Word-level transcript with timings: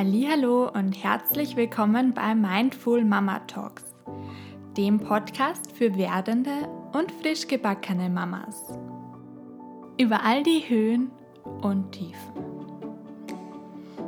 Hallo 0.00 0.70
und 0.72 0.92
herzlich 0.92 1.56
willkommen 1.56 2.14
bei 2.14 2.32
Mindful 2.32 3.04
Mama 3.04 3.40
Talks, 3.48 3.82
dem 4.76 5.00
Podcast 5.00 5.72
für 5.72 5.96
werdende 5.96 6.68
und 6.92 7.10
frisch 7.10 7.48
gebackene 7.48 8.08
Mamas. 8.08 8.78
Über 9.98 10.22
all 10.24 10.44
die 10.44 10.60
Höhen 10.68 11.10
und 11.62 11.90
Tiefen. 11.90 12.32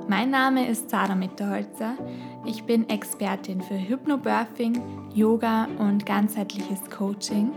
Mein 0.09 0.31
Name 0.31 0.69
ist 0.69 0.91
Sarah 0.91 1.17
Mitterholzer. 1.17 1.97
Ich 2.47 2.63
bin 2.63 2.89
Expertin 2.89 3.61
für 3.61 3.75
Hypnobirthing, 3.77 4.81
Yoga 5.13 5.67
und 5.79 6.07
ganzheitliches 6.07 6.89
Coaching 6.89 7.51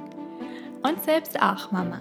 und 0.81 1.03
selbst 1.03 1.39
auch 1.39 1.71
Mama. 1.71 1.99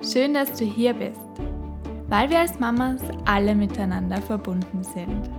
Schön, 0.00 0.32
dass 0.32 0.50
du 0.58 0.64
hier 0.64 0.94
bist 0.94 1.20
weil 2.08 2.30
wir 2.30 2.40
als 2.40 2.58
Mamas 2.58 3.00
alle 3.24 3.54
miteinander 3.54 4.20
verbunden 4.20 4.82
sind. 4.82 5.30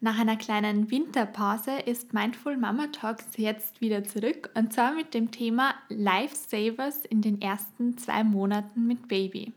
Nach 0.00 0.18
einer 0.18 0.36
kleinen 0.36 0.90
Winterpause 0.92 1.72
ist 1.84 2.14
Mindful 2.14 2.56
Mama 2.56 2.86
Talks 2.86 3.26
jetzt 3.36 3.80
wieder 3.80 4.04
zurück 4.04 4.48
und 4.54 4.72
zwar 4.72 4.94
mit 4.94 5.12
dem 5.12 5.32
Thema 5.32 5.74
Lifesavers 5.88 7.04
in 7.04 7.20
den 7.20 7.42
ersten 7.42 7.98
zwei 7.98 8.22
Monaten 8.22 8.86
mit 8.86 9.08
Baby. 9.08 9.52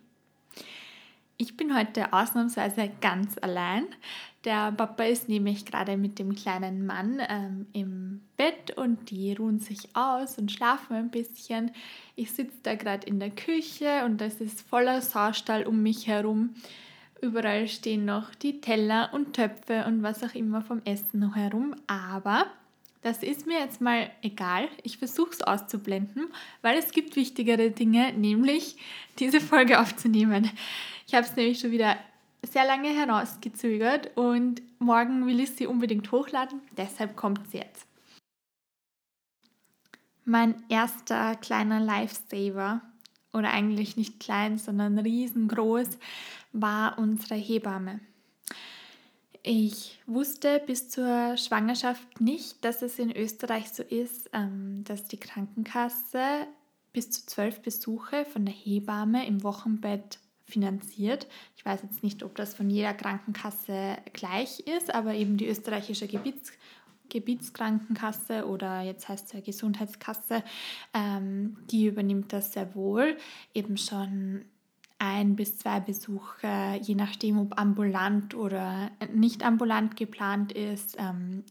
Ich 1.41 1.58
bin 1.58 1.76
heute 1.76 2.13
ausnahmsweise 2.13 2.91
ganz 3.02 3.36
allein. 3.41 3.88
Der 4.45 4.72
Papa 4.73 5.05
ist 5.05 5.27
nämlich 5.27 5.66
gerade 5.66 5.98
mit 5.98 6.20
dem 6.20 6.35
kleinen 6.35 6.85
Mann 6.85 7.20
ähm, 7.27 7.66
im 7.74 8.21
Bett 8.38 8.77
und 8.77 9.10
die 9.10 9.34
ruhen 9.34 9.57
sich 9.57 9.96
aus 9.96 10.38
und 10.38 10.51
schlafen 10.51 10.96
ein 10.96 11.10
bisschen. 11.10 11.71
Ich 12.16 12.32
sitze 12.32 12.60
da 12.62 12.76
gerade 12.76 13.07
in 13.07 13.20
der 13.20 13.32
Küche 13.32 14.05
und 14.05 14.21
es 14.21 14.40
ist 14.40 14.62
voller 14.62 15.01
Saustall 15.01 15.66
um 15.66 15.82
mich 15.82 16.05
herum. 16.05 16.51
Überall 17.21 17.68
stehen 17.68 18.05
noch 18.05 18.35
die 18.35 18.62
Teller 18.62 19.10
und 19.12 19.34
Töpfe 19.34 19.85
und 19.88 20.04
was 20.04 20.23
auch 20.23 20.35
immer 20.35 20.62
vom 20.62 20.84
Essen 20.85 21.21
noch 21.21 21.35
herum. 21.35 21.73
Aber 21.88 22.46
das 23.02 23.24
ist 23.24 23.48
mir 23.48 23.60
jetzt 23.60 23.82
mal 23.82 24.12
egal. 24.21 24.68
Ich 24.84 24.98
versuche 24.98 25.32
es 25.32 25.41
auszublenden, 25.41 26.27
weil 26.62 26.77
es 26.77 26.91
gibt 26.91 27.16
wichtigere 27.16 27.71
Dinge, 27.71 28.13
nämlich 28.13 28.77
diese 29.20 29.41
Folge 29.41 29.80
aufzunehmen. 29.80 30.49
Ich 31.07 31.16
habe 31.16 31.26
es 31.26 31.35
nämlich 31.35 31.60
schon 31.60 31.72
wieder 31.72 31.98
sehr 32.44 32.66
lange 32.66 32.90
herausgezögert 32.90 34.16
und 34.16 34.62
morgen 34.79 35.27
will 35.27 35.40
ich 35.40 35.52
sie 35.52 35.68
unbedingt 35.68 36.12
hochladen, 36.12 36.62
deshalb 36.77 37.16
kommt 37.16 37.49
sie 37.52 37.57
jetzt. 37.57 37.85
Mein 40.26 40.63
erster 40.70 41.35
kleiner 41.35 41.79
Lifesaver, 41.79 42.82
oder 43.34 43.52
eigentlich 43.52 43.98
nicht 43.98 44.20
klein, 44.20 44.57
sondern 44.57 44.99
riesengroß, 44.99 45.98
war 46.54 46.98
unsere 46.98 47.35
Hebamme. 47.35 47.99
Ich 49.44 50.00
wusste 50.06 50.62
bis 50.66 50.90
zur 50.90 51.36
Schwangerschaft 51.36 52.22
nicht, 52.22 52.64
dass 52.64 52.84
es 52.84 53.00
in 53.00 53.16
Österreich 53.16 53.70
so 53.70 53.82
ist, 53.82 54.30
ähm, 54.34 54.84
dass 54.84 55.06
die 55.06 55.18
Krankenkasse 55.18 56.48
bis 56.94 57.10
zu 57.10 57.26
zwölf 57.26 57.62
Besuche 57.62 58.26
von 58.26 58.46
der 58.46 58.54
Hebamme 58.54 59.26
im 59.26 59.42
Wochenbett 59.42 60.20
finanziert. 60.46 61.28
Ich 61.58 61.66
weiß 61.66 61.82
jetzt 61.84 62.04
nicht, 62.04 62.22
ob 62.24 62.36
das 62.36 62.54
von 62.54 62.70
jeder 62.70 62.94
Krankenkasse 62.94 63.98
gleich 64.14 64.59
ist, 64.59 64.94
aber 64.94 65.14
eben 65.14 65.38
die 65.38 65.47
österreichische 65.47 66.08
Gebiets 66.08 66.52
Gebietskrankenkasse 67.09 68.47
oder 68.47 68.81
jetzt 68.81 69.09
heißt 69.09 69.28
es 69.28 69.34
ja 69.34 69.41
Gesundheitskasse, 69.41 70.44
ähm, 70.94 71.57
die 71.69 71.88
übernimmt 71.88 72.31
das 72.31 72.53
sehr 72.53 72.74
wohl. 72.74 73.18
Eben 73.53 73.78
schon 73.78 74.46
ein 75.01 75.35
bis 75.35 75.57
zwei 75.57 75.79
Besuche, 75.79 76.79
je 76.81 76.94
nachdem, 76.94 77.39
ob 77.39 77.59
ambulant 77.59 78.35
oder 78.35 78.91
nicht 79.12 79.44
ambulant 79.44 79.97
geplant 79.97 80.51
ist, 80.51 80.95
ähm, 81.00 81.44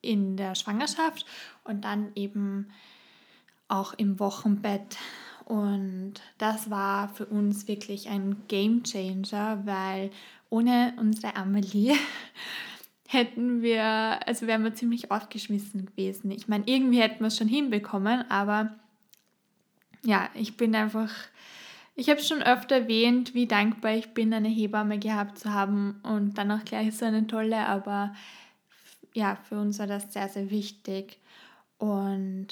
in 0.00 0.36
der 0.36 0.54
Schwangerschaft 0.54 1.26
und 1.64 1.84
dann 1.84 2.12
eben 2.14 2.68
auch 3.66 3.92
im 3.94 4.20
Wochenbett 4.20 4.98
und 5.44 6.14
das 6.38 6.70
war 6.70 7.08
für 7.08 7.26
uns 7.26 7.66
wirklich 7.66 8.08
ein 8.08 8.46
Game 8.48 8.84
Changer, 8.84 9.66
weil 9.66 10.10
ohne 10.50 10.94
unsere 10.98 11.34
Amelie 11.36 11.94
hätten 13.08 13.62
wir, 13.62 13.84
also 14.26 14.46
wären 14.46 14.62
wir 14.62 14.74
ziemlich 14.74 15.10
aufgeschmissen 15.10 15.86
gewesen. 15.86 16.30
Ich 16.30 16.46
meine, 16.46 16.64
irgendwie 16.66 17.00
hätten 17.00 17.20
wir 17.20 17.26
es 17.26 17.36
schon 17.36 17.48
hinbekommen, 17.48 18.30
aber 18.30 18.74
ja, 20.04 20.30
ich 20.34 20.56
bin 20.56 20.74
einfach, 20.74 21.12
ich 21.94 22.08
habe 22.08 22.22
schon 22.22 22.42
öfter 22.42 22.76
erwähnt, 22.76 23.34
wie 23.34 23.46
dankbar 23.46 23.92
ich 23.92 24.14
bin, 24.14 24.32
eine 24.32 24.48
Hebamme 24.48 24.98
gehabt 24.98 25.38
zu 25.38 25.52
haben 25.52 26.00
und 26.02 26.38
dann 26.38 26.50
auch 26.50 26.64
gleich 26.64 26.96
so 26.96 27.04
eine 27.04 27.26
tolle, 27.26 27.66
aber 27.66 28.14
ja, 29.14 29.36
für 29.36 29.60
uns 29.60 29.78
war 29.78 29.86
das 29.86 30.12
sehr, 30.12 30.28
sehr 30.28 30.50
wichtig. 30.50 31.18
Und 31.78 32.48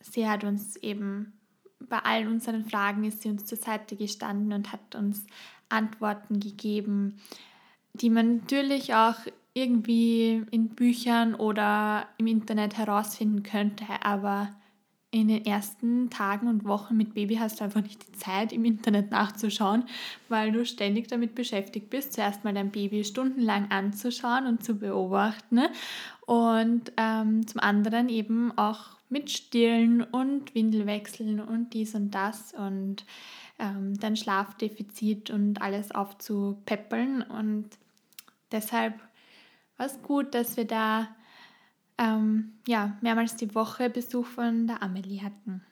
sie 0.00 0.28
hat 0.28 0.44
uns 0.44 0.76
eben 0.76 1.32
bei 1.80 1.98
all 1.98 2.28
unseren 2.28 2.64
Fragen 2.64 3.04
ist 3.04 3.22
sie 3.22 3.28
uns 3.28 3.44
zur 3.44 3.58
Seite 3.58 3.96
gestanden 3.96 4.52
und 4.52 4.72
hat 4.72 4.94
uns 4.94 5.26
Antworten 5.68 6.40
gegeben, 6.40 7.20
die 7.92 8.10
man 8.10 8.38
natürlich 8.38 8.94
auch 8.94 9.16
irgendwie 9.54 10.44
in 10.50 10.68
Büchern 10.70 11.34
oder 11.34 12.06
im 12.18 12.26
Internet 12.26 12.76
herausfinden 12.76 13.42
könnte, 13.42 13.84
aber 14.02 14.54
in 15.16 15.28
den 15.28 15.46
ersten 15.46 16.10
Tagen 16.10 16.46
und 16.46 16.64
Wochen 16.64 16.94
mit 16.94 17.14
Baby 17.14 17.36
hast 17.36 17.60
du 17.60 17.64
einfach 17.64 17.82
nicht 17.82 18.06
die 18.06 18.18
Zeit, 18.18 18.52
im 18.52 18.66
Internet 18.66 19.10
nachzuschauen, 19.10 19.84
weil 20.28 20.52
du 20.52 20.66
ständig 20.66 21.08
damit 21.08 21.34
beschäftigt 21.34 21.88
bist, 21.88 22.12
zuerst 22.12 22.44
mal 22.44 22.52
dein 22.52 22.70
Baby 22.70 23.02
stundenlang 23.02 23.70
anzuschauen 23.70 24.46
und 24.46 24.62
zu 24.62 24.74
beobachten 24.74 25.60
und 26.26 26.92
ähm, 26.98 27.46
zum 27.46 27.60
anderen 27.60 28.10
eben 28.10 28.56
auch 28.58 28.96
mit 29.08 29.30
Stillen 29.30 30.02
und 30.02 30.54
Windelwechseln 30.54 31.40
und 31.40 31.72
dies 31.72 31.94
und 31.94 32.10
das 32.10 32.52
und 32.52 33.06
ähm, 33.58 33.98
dein 33.98 34.16
Schlafdefizit 34.16 35.30
und 35.30 35.62
alles 35.62 35.92
aufzupäppeln. 35.92 37.22
Und 37.22 37.70
deshalb 38.52 39.00
war 39.78 39.86
es 39.86 40.02
gut, 40.02 40.34
dass 40.34 40.58
wir 40.58 40.66
da 40.66 41.08
ähm, 41.98 42.52
ja, 42.66 42.96
mehrmals 43.00 43.36
die 43.36 43.54
Woche 43.54 43.90
Besuch 43.90 44.26
von 44.26 44.66
der 44.66 44.82
Amelie 44.82 45.22
hatten. 45.22 45.64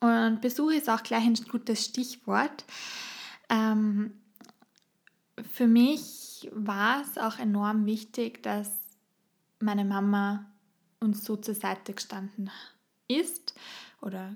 Und 0.00 0.40
Besuch 0.40 0.72
ist 0.72 0.90
auch 0.90 1.02
gleich 1.02 1.24
ein 1.24 1.34
gutes 1.34 1.84
Stichwort. 1.84 2.64
Ähm, 3.48 4.12
für 5.52 5.66
mich 5.66 6.50
war 6.52 7.02
es 7.02 7.18
auch 7.18 7.38
enorm 7.38 7.86
wichtig, 7.86 8.42
dass 8.42 8.70
meine 9.60 9.84
Mama 9.84 10.46
uns 11.00 11.24
so 11.24 11.36
zur 11.36 11.54
Seite 11.54 11.92
gestanden 11.92 12.50
ist 13.08 13.54
oder 14.00 14.34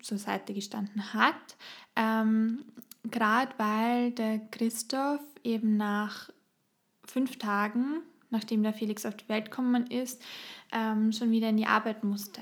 zur 0.00 0.18
Seite 0.18 0.54
gestanden 0.54 1.12
hat. 1.12 1.56
Ähm, 1.94 2.64
Gerade 3.04 3.52
weil 3.56 4.10
der 4.12 4.38
Christoph 4.50 5.22
eben 5.44 5.76
nach 5.76 6.30
fünf 7.04 7.38
Tagen, 7.38 8.02
nachdem 8.30 8.62
der 8.62 8.72
Felix 8.72 9.06
auf 9.06 9.16
die 9.16 9.28
Welt 9.28 9.50
gekommen 9.50 9.86
ist, 9.86 10.22
ähm, 10.72 11.12
schon 11.12 11.30
wieder 11.30 11.48
in 11.48 11.56
die 11.56 11.66
Arbeit 11.66 12.04
musste, 12.04 12.40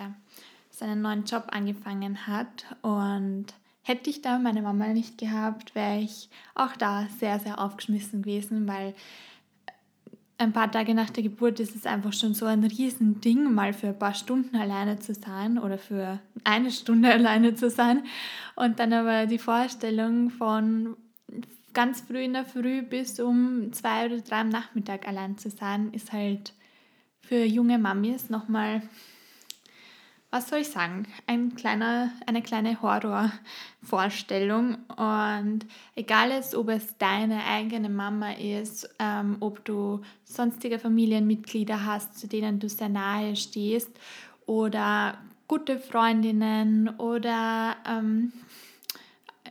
seinen 0.70 1.02
neuen 1.02 1.24
Job 1.24 1.48
angefangen 1.50 2.26
hat. 2.26 2.66
Und 2.82 3.46
hätte 3.82 4.10
ich 4.10 4.22
da 4.22 4.38
meine 4.38 4.62
Mama 4.62 4.88
nicht 4.88 5.18
gehabt, 5.18 5.74
wäre 5.74 5.98
ich 5.98 6.28
auch 6.54 6.76
da 6.76 7.06
sehr, 7.18 7.38
sehr 7.38 7.60
aufgeschmissen 7.60 8.22
gewesen, 8.22 8.66
weil 8.66 8.94
ein 10.38 10.52
paar 10.52 10.70
Tage 10.70 10.94
nach 10.94 11.10
der 11.10 11.22
Geburt 11.22 11.60
ist 11.60 11.76
es 11.76 11.86
einfach 11.86 12.12
schon 12.12 12.34
so 12.34 12.46
ein 12.46 12.64
Riesending, 12.64 13.54
mal 13.54 13.72
für 13.72 13.88
ein 13.88 13.98
paar 13.98 14.14
Stunden 14.14 14.56
alleine 14.56 14.98
zu 14.98 15.14
sein 15.14 15.58
oder 15.58 15.78
für 15.78 16.18
eine 16.42 16.70
Stunde 16.70 17.10
alleine 17.12 17.54
zu 17.54 17.70
sein. 17.70 18.04
Und 18.56 18.78
dann 18.78 18.92
aber 18.92 19.26
die 19.26 19.38
Vorstellung 19.38 20.30
von 20.30 20.96
ganz 21.74 22.00
früh 22.00 22.22
in 22.22 22.32
der 22.32 22.44
Früh 22.44 22.82
bis 22.82 23.20
um 23.20 23.72
zwei 23.72 24.06
oder 24.06 24.20
drei 24.20 24.40
am 24.40 24.48
Nachmittag 24.48 25.06
allein 25.06 25.36
zu 25.36 25.50
sein, 25.50 25.92
ist 25.92 26.12
halt 26.12 26.54
für 27.20 27.44
junge 27.44 27.78
Mamis 27.78 28.30
nochmal 28.30 28.82
was 30.34 30.48
soll 30.48 30.58
ich 30.62 30.68
sagen, 30.68 31.06
ein 31.28 31.54
kleiner, 31.54 32.10
eine 32.26 32.42
kleine 32.42 32.82
Horrorvorstellung. 32.82 34.78
Und 34.96 35.60
egal 35.94 36.32
ist, 36.32 36.56
ob 36.56 36.70
es 36.70 36.98
deine 36.98 37.44
eigene 37.44 37.88
Mama 37.88 38.32
ist, 38.32 38.92
ähm, 38.98 39.36
ob 39.38 39.64
du 39.64 40.00
sonstige 40.24 40.80
Familienmitglieder 40.80 41.86
hast, 41.86 42.18
zu 42.18 42.26
denen 42.26 42.58
du 42.58 42.68
sehr 42.68 42.88
nahe 42.88 43.36
stehst, 43.36 43.90
oder 44.44 45.18
gute 45.46 45.78
Freundinnen 45.78 46.88
oder 46.98 47.76
ähm, 47.88 48.32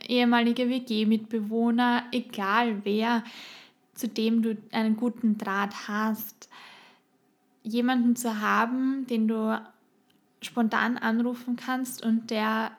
ehemalige 0.08 0.68
WG-Mitbewohner, 0.68 2.04
egal 2.12 2.84
wer, 2.84 3.24
zu 3.94 4.08
dem 4.08 4.42
du 4.42 4.56
einen 4.72 4.96
guten 4.96 5.38
Draht 5.38 5.88
hast. 5.88 6.48
Jemanden 7.62 8.16
zu 8.16 8.40
haben, 8.40 9.06
den 9.06 9.28
du 9.28 9.60
spontan 10.42 10.98
anrufen 10.98 11.56
kannst 11.56 12.04
und 12.04 12.30
der 12.30 12.72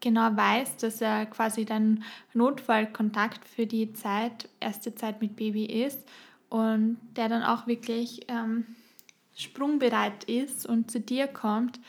genau 0.00 0.36
weiß, 0.36 0.78
dass 0.78 1.00
er 1.00 1.26
quasi 1.26 1.64
dein 1.64 2.02
Notfallkontakt 2.34 3.48
für 3.48 3.66
die 3.66 3.92
Zeit, 3.92 4.48
erste 4.60 4.94
Zeit 4.94 5.22
mit 5.22 5.36
Baby 5.36 5.64
ist 5.64 6.00
und 6.48 6.98
der 7.16 7.28
dann 7.28 7.42
auch 7.42 7.66
wirklich 7.66 8.26
ähm, 8.28 8.66
sprungbereit 9.34 10.24
ist 10.24 10.66
und 10.66 10.90
zu 10.90 11.00
dir 11.00 11.28
kommt, 11.28 11.80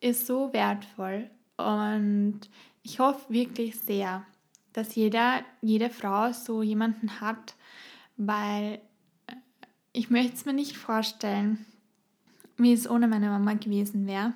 ist 0.00 0.26
so 0.26 0.52
wertvoll. 0.52 1.30
Und 1.56 2.40
ich 2.84 3.00
hoffe 3.00 3.32
wirklich 3.32 3.76
sehr, 3.80 4.24
dass 4.72 4.94
jeder, 4.94 5.40
jede 5.62 5.90
Frau 5.90 6.32
so 6.32 6.62
jemanden 6.62 7.20
hat, 7.20 7.54
weil 8.16 8.80
äh, 9.26 9.34
ich 9.92 10.10
möchte 10.10 10.34
es 10.34 10.44
mir 10.44 10.52
nicht 10.52 10.76
vorstellen, 10.76 11.64
wie 12.56 12.72
es 12.72 12.88
ohne 12.88 13.08
meine 13.08 13.30
Mama 13.30 13.54
gewesen 13.54 14.06
wäre. 14.06 14.34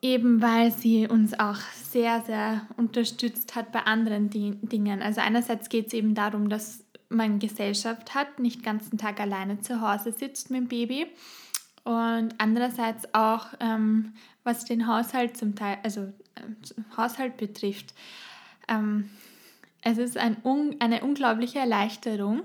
Eben 0.00 0.40
weil 0.40 0.72
sie 0.72 1.06
uns 1.06 1.38
auch 1.38 1.58
sehr, 1.74 2.22
sehr 2.22 2.66
unterstützt 2.76 3.54
hat 3.54 3.70
bei 3.72 3.80
anderen 3.80 4.30
Dingen. 4.30 5.02
Also 5.02 5.20
einerseits 5.20 5.68
geht 5.68 5.88
es 5.88 5.92
eben 5.92 6.14
darum, 6.14 6.48
dass 6.48 6.84
man 7.08 7.38
Gesellschaft 7.38 8.14
hat, 8.14 8.38
nicht 8.38 8.58
den 8.58 8.64
ganzen 8.64 8.98
Tag 8.98 9.20
alleine 9.20 9.60
zu 9.60 9.80
Hause 9.80 10.12
sitzt 10.12 10.50
mit 10.50 10.60
dem 10.62 10.68
Baby. 10.68 11.06
Und 11.84 12.34
andererseits 12.38 13.12
auch, 13.14 13.46
ähm, 13.60 14.14
was 14.42 14.64
den 14.64 14.86
Haushalt 14.86 15.36
zum 15.36 15.54
Teil, 15.54 15.78
also 15.82 16.12
Haushalt 16.96 17.36
betrifft. 17.36 17.94
Ähm, 18.68 19.10
es 19.82 19.98
ist 19.98 20.16
ein, 20.16 20.36
eine 20.80 21.02
unglaubliche 21.02 21.60
Erleichterung, 21.60 22.42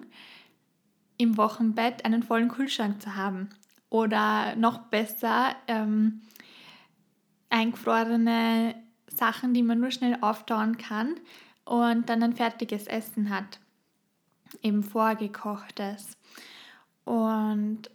im 1.17 1.37
Wochenbett 1.37 2.05
einen 2.05 2.23
vollen 2.23 2.49
Kühlschrank 2.49 3.01
zu 3.01 3.15
haben. 3.15 3.49
Oder 3.89 4.55
noch 4.55 4.79
besser, 4.79 5.55
ähm, 5.67 6.21
eingefrorene 7.49 8.75
Sachen, 9.07 9.53
die 9.53 9.63
man 9.63 9.79
nur 9.79 9.91
schnell 9.91 10.17
auftauen 10.21 10.77
kann 10.77 11.15
und 11.65 12.09
dann 12.09 12.23
ein 12.23 12.33
fertiges 12.33 12.87
Essen 12.87 13.29
hat. 13.29 13.59
Eben 14.63 14.83
vorgekochtes. 14.83 16.17
Und 17.05 17.89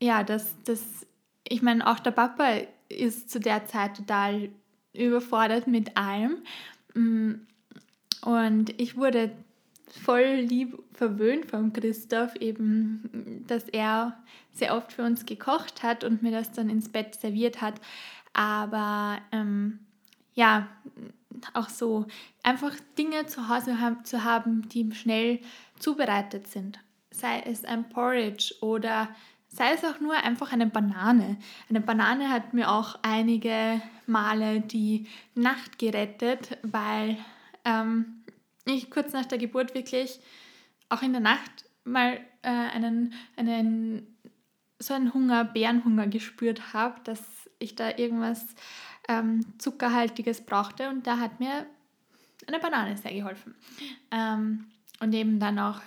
ja, 0.00 0.22
das, 0.22 0.54
das, 0.64 1.06
ich 1.46 1.62
meine, 1.62 1.86
auch 1.86 1.98
der 1.98 2.12
Papa 2.12 2.48
ist 2.88 3.30
zu 3.30 3.40
der 3.40 3.66
Zeit 3.66 3.96
total 3.96 4.50
überfordert 4.96 5.66
mit 5.66 5.96
allem. 5.96 6.38
Mm, 6.94 7.34
und 8.22 8.80
ich 8.80 8.96
wurde 8.96 9.30
voll 9.88 10.24
lieb 10.24 10.78
verwöhnt 10.92 11.46
vom 11.50 11.72
Christoph, 11.72 12.34
eben, 12.36 13.44
dass 13.46 13.68
er 13.68 14.16
sehr 14.52 14.76
oft 14.76 14.92
für 14.92 15.04
uns 15.04 15.26
gekocht 15.26 15.82
hat 15.82 16.04
und 16.04 16.22
mir 16.22 16.32
das 16.32 16.52
dann 16.52 16.70
ins 16.70 16.88
Bett 16.88 17.14
serviert 17.14 17.60
hat. 17.60 17.80
Aber 18.32 19.18
ähm, 19.32 19.80
ja, 20.34 20.68
auch 21.54 21.68
so 21.68 22.06
einfach 22.42 22.74
Dinge 22.98 23.26
zu 23.26 23.48
Hause 23.48 23.80
haben, 23.80 24.04
zu 24.04 24.24
haben, 24.24 24.68
die 24.68 24.92
schnell 24.92 25.40
zubereitet 25.78 26.46
sind. 26.48 26.78
Sei 27.10 27.40
es 27.46 27.64
ein 27.64 27.88
Porridge 27.88 28.54
oder 28.60 29.08
sei 29.48 29.72
es 29.72 29.84
auch 29.84 30.00
nur 30.00 30.14
einfach 30.14 30.52
eine 30.52 30.66
Banane. 30.66 31.36
Eine 31.68 31.80
Banane 31.80 32.30
hat 32.30 32.52
mir 32.52 32.70
auch 32.70 32.98
einige 33.02 33.80
Male 34.08 34.60
die 34.60 35.06
Nacht 35.34 35.78
gerettet, 35.78 36.58
weil 36.62 37.18
ähm, 37.64 38.22
ich 38.64 38.90
kurz 38.90 39.12
nach 39.12 39.26
der 39.26 39.38
Geburt 39.38 39.74
wirklich 39.74 40.20
auch 40.88 41.02
in 41.02 41.12
der 41.12 41.20
Nacht 41.20 41.64
mal 41.84 42.20
äh, 42.42 42.48
einen, 42.48 43.14
einen, 43.36 44.16
so 44.78 44.94
einen 44.94 45.14
Hunger, 45.14 45.44
Bärenhunger 45.44 46.06
gespürt 46.06 46.72
habe, 46.72 47.00
dass 47.04 47.22
ich 47.58 47.74
da 47.74 47.96
irgendwas 47.96 48.44
ähm, 49.08 49.44
Zuckerhaltiges 49.58 50.44
brauchte 50.44 50.88
und 50.88 51.06
da 51.06 51.18
hat 51.18 51.40
mir 51.40 51.66
eine 52.46 52.58
Banane 52.58 52.96
sehr 52.96 53.14
geholfen. 53.14 53.54
Ähm, 54.10 54.66
und 55.00 55.12
eben 55.12 55.40
dann 55.40 55.58
auch 55.58 55.80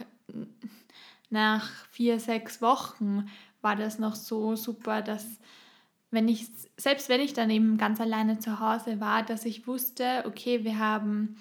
nach 1.30 1.70
vier, 1.92 2.20
sechs 2.20 2.62
Wochen 2.62 3.30
war 3.62 3.76
das 3.76 4.00
noch 4.00 4.16
so 4.16 4.56
super, 4.56 5.02
dass 5.02 5.40
wenn 6.12 6.28
ich, 6.28 6.48
selbst 6.78 7.10
wenn 7.10 7.22
ich 7.22 7.34
dann 7.34 7.50
eben 7.50 7.78
ganz 7.78 8.02
alleine 8.02 8.40
zu 8.40 8.60
Hause 8.60 9.00
war, 9.00 9.24
dass 9.24 9.46
ich 9.46 9.68
wusste, 9.68 10.24
okay, 10.26 10.64
wir 10.64 10.80
haben 10.80 11.38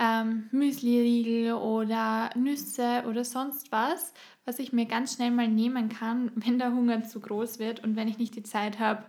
ähm, 0.00 0.48
Müsli-Riegel 0.50 1.54
oder 1.54 2.30
Nüsse 2.34 3.04
oder 3.06 3.24
sonst 3.24 3.72
was, 3.72 4.14
was 4.44 4.58
ich 4.58 4.72
mir 4.72 4.86
ganz 4.86 5.14
schnell 5.14 5.30
mal 5.30 5.48
nehmen 5.48 5.88
kann, 5.88 6.30
wenn 6.36 6.58
der 6.58 6.72
Hunger 6.72 7.04
zu 7.04 7.20
groß 7.20 7.58
wird 7.58 7.84
und 7.84 7.96
wenn 7.96 8.08
ich 8.08 8.18
nicht 8.18 8.34
die 8.36 8.42
Zeit 8.42 8.78
habe, 8.78 9.04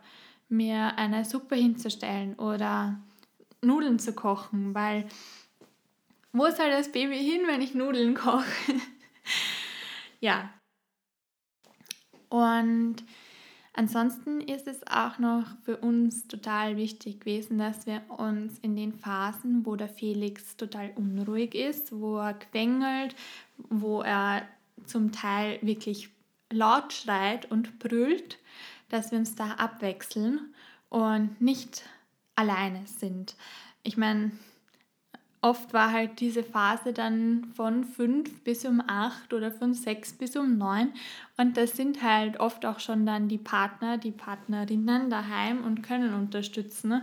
mir 0.49 0.97
eine 0.97 1.25
Suppe 1.25 1.55
hinzustellen 1.55 2.33
oder 2.35 2.99
Nudeln 3.61 3.99
zu 3.99 4.13
kochen, 4.13 4.73
weil 4.73 5.07
wo 6.31 6.49
soll 6.49 6.69
das 6.69 6.91
Baby 6.91 7.17
hin, 7.17 7.41
wenn 7.47 7.61
ich 7.61 7.73
Nudeln 7.73 8.15
koche? 8.15 8.45
ja. 10.19 10.49
Und 12.29 12.97
ansonsten 13.79 14.41
ist 14.41 14.67
es 14.67 14.85
auch 14.87 15.19
noch 15.19 15.45
für 15.63 15.77
uns 15.77 16.27
total 16.27 16.75
wichtig 16.75 17.21
gewesen, 17.21 17.59
dass 17.59 17.85
wir 17.85 18.01
uns 18.09 18.59
in 18.59 18.75
den 18.75 18.91
Phasen, 18.93 19.65
wo 19.65 19.77
der 19.77 19.87
Felix 19.87 20.57
total 20.57 20.91
unruhig 20.95 21.55
ist, 21.55 21.93
wo 21.93 22.17
er 22.17 22.33
quengelt, 22.33 23.15
wo 23.69 24.01
er 24.01 24.41
zum 24.85 25.13
Teil 25.13 25.59
wirklich 25.61 26.09
laut 26.51 26.91
schreit 26.91 27.49
und 27.49 27.79
brüllt, 27.79 28.37
dass 28.89 29.11
wir 29.11 29.19
uns 29.19 29.35
da 29.35 29.51
abwechseln 29.51 30.53
und 30.89 31.39
nicht 31.39 31.83
alleine 32.35 32.85
sind. 32.85 33.37
Ich 33.83 33.95
meine, 33.95 34.31
oft 35.41 35.73
war 35.73 35.91
halt 35.91 36.19
diese 36.19 36.43
Phase 36.43 36.91
dann 36.93 37.45
von 37.55 37.83
fünf 37.85 38.43
bis 38.43 38.65
um 38.65 38.81
acht 38.85 39.33
oder 39.33 39.51
von 39.51 39.73
sechs 39.73 40.13
bis 40.13 40.35
um 40.35 40.57
neun 40.57 40.91
und 41.37 41.55
das 41.55 41.77
sind 41.77 42.03
halt 42.03 42.39
oft 42.39 42.65
auch 42.65 42.79
schon 42.79 43.05
dann 43.05 43.29
die 43.29 43.37
Partner, 43.37 43.97
die 43.97 44.11
Partnerinnen 44.11 45.09
daheim 45.09 45.63
und 45.63 45.81
können 45.81 46.13
unterstützen. 46.13 47.01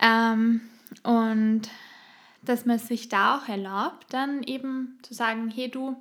Ähm, 0.00 0.60
und 1.02 1.62
dass 2.42 2.66
man 2.66 2.78
sich 2.78 3.08
da 3.08 3.36
auch 3.36 3.48
erlaubt, 3.48 4.06
dann 4.10 4.42
eben 4.44 4.98
zu 5.02 5.12
sagen, 5.12 5.50
hey 5.50 5.68
du, 5.68 5.96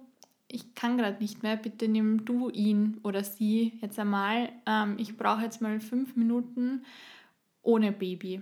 ich 0.47 0.75
kann 0.75 0.97
gerade 0.97 1.19
nicht 1.19 1.43
mehr, 1.43 1.57
bitte 1.57 1.87
nimm 1.87 2.25
du 2.25 2.49
ihn 2.49 2.99
oder 3.03 3.23
sie 3.23 3.73
jetzt 3.81 3.99
einmal. 3.99 4.49
Ähm, 4.65 4.95
ich 4.97 5.17
brauche 5.17 5.41
jetzt 5.41 5.61
mal 5.61 5.79
fünf 5.79 6.15
Minuten 6.15 6.85
ohne 7.63 7.91
Baby. 7.91 8.41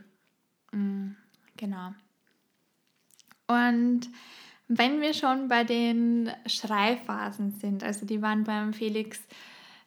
Mhm, 0.72 1.16
genau. 1.58 1.94
Und 3.48 4.10
wenn 4.68 5.02
wir 5.02 5.14
schon 5.14 5.48
bei 5.48 5.64
den 5.64 6.32
Schreiphasen 6.48 7.52
sind, 7.52 7.84
also 7.84 8.06
die 8.06 8.22
waren 8.22 8.44
beim 8.44 8.74
Felix 8.74 9.22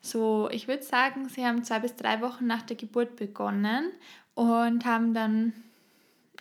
so, 0.00 0.48
ich 0.52 0.68
würde 0.68 0.84
sagen, 0.84 1.28
sie 1.28 1.44
haben 1.44 1.64
zwei 1.64 1.80
bis 1.80 1.96
drei 1.96 2.20
Wochen 2.20 2.46
nach 2.46 2.62
der 2.62 2.76
Geburt 2.76 3.16
begonnen 3.16 3.90
und 4.34 4.84
haben 4.84 5.12
dann 5.12 5.52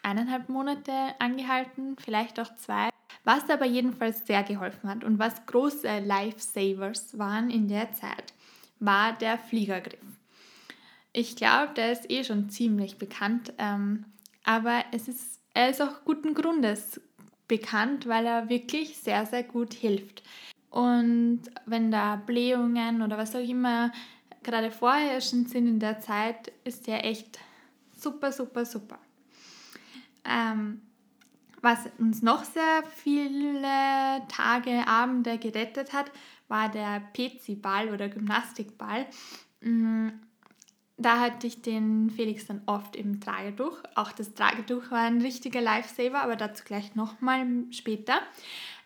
eineinhalb 0.03 0.47
Monate 0.50 0.91
angehalten, 1.19 1.95
vielleicht 1.97 2.39
auch 2.39 2.53
zwei. 2.55 2.89
Was 3.24 3.50
aber 3.50 3.65
jedenfalls 3.65 4.25
sehr 4.25 4.43
geholfen 4.43 4.89
hat 4.89 5.03
und 5.03 5.19
was 5.19 5.45
große 5.47 6.00
Lifesavers 6.00 7.17
waren 7.17 7.50
in 7.50 7.67
der 7.67 7.91
Zeit, 7.93 8.33
war 8.79 9.13
der 9.13 9.38
Fliegergriff. 9.38 10.00
Ich 11.12 11.36
glaube, 11.36 11.74
der 11.74 11.91
ist 11.91 12.09
eh 12.09 12.24
schon 12.24 12.50
ziemlich 12.50 12.97
bekannt, 12.97 13.51
ähm, 13.57 14.05
aber 14.43 14.86
es 14.91 15.07
ist, 15.07 15.37
er 15.57 15.71
ist 15.71 15.81
auch 15.81 16.05
guten 16.05 16.35
Grundes 16.35 17.01
bekannt, 17.47 18.07
weil 18.07 18.27
er 18.27 18.47
wirklich 18.47 18.95
sehr, 18.97 19.25
sehr 19.25 19.41
gut 19.41 19.73
hilft. 19.73 20.21
Und 20.69 21.41
wenn 21.65 21.89
da 21.89 22.15
Blähungen 22.15 23.01
oder 23.01 23.17
was 23.17 23.35
auch 23.35 23.39
immer 23.39 23.91
gerade 24.43 24.69
vorherrschend 24.69 25.49
sind 25.49 25.67
in 25.67 25.79
der 25.79 25.99
Zeit, 25.99 26.51
ist 26.63 26.85
der 26.85 27.03
echt 27.03 27.39
super, 27.97 28.31
super, 28.31 28.65
super. 28.65 28.99
Ähm, 30.23 30.81
was 31.63 31.89
uns 31.97 32.21
noch 32.21 32.43
sehr 32.43 32.83
viele 32.95 34.21
Tage, 34.27 34.87
Abende 34.87 35.39
gerettet 35.39 35.91
hat, 35.91 36.11
war 36.49 36.69
der 36.69 37.01
PC-Ball 37.15 37.89
oder 37.89 38.09
Gymnastikball. 38.09 39.07
Da 40.99 41.19
hatte 41.19 41.45
ich 41.45 41.61
den 41.61 42.09
Felix 42.09 42.47
dann 42.47 42.61
oft 42.65 42.95
im 42.95 43.21
Tragetuch. 43.21 43.83
Auch 43.93 44.11
das 44.11 44.33
Tragetuch 44.33 44.89
war 44.89 45.01
ein 45.01 45.21
richtiger 45.21 45.61
Lifesaver, 45.61 46.23
aber 46.23 46.35
dazu 46.35 46.63
gleich 46.65 46.95
nochmal 46.95 47.45
später. 47.69 48.19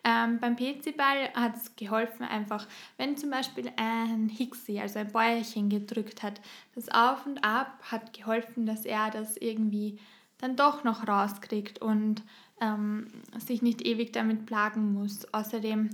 Ähm, 0.04 0.40
beim 0.40 0.56
PC-Ball 0.56 1.32
hat 1.36 1.56
es 1.56 1.76
geholfen, 1.76 2.24
einfach, 2.24 2.68
wenn 2.98 3.16
zum 3.16 3.30
Beispiel 3.30 3.72
ein 3.78 4.30
Hixi, 4.30 4.80
also 4.80 5.00
ein 5.00 5.12
Bäuerchen 5.12 5.70
gedrückt 5.70 6.24
hat, 6.24 6.42
das 6.76 6.90
Auf 6.90 7.26
und 7.26 7.44
Ab 7.46 7.78
hat 7.84 8.12
geholfen, 8.12 8.66
dass 8.66 8.86
er 8.86 9.12
das 9.12 9.38
irgendwie 9.38 10.00
dann 10.40 10.56
doch 10.56 10.84
noch 10.84 11.08
rauskriegt 11.08 11.82
und 11.82 12.24
ähm, 12.60 13.08
sich 13.38 13.62
nicht 13.62 13.84
ewig 13.84 14.12
damit 14.12 14.48
plagen 14.48 14.94
muss. 14.94 15.32
Außerdem 15.34 15.92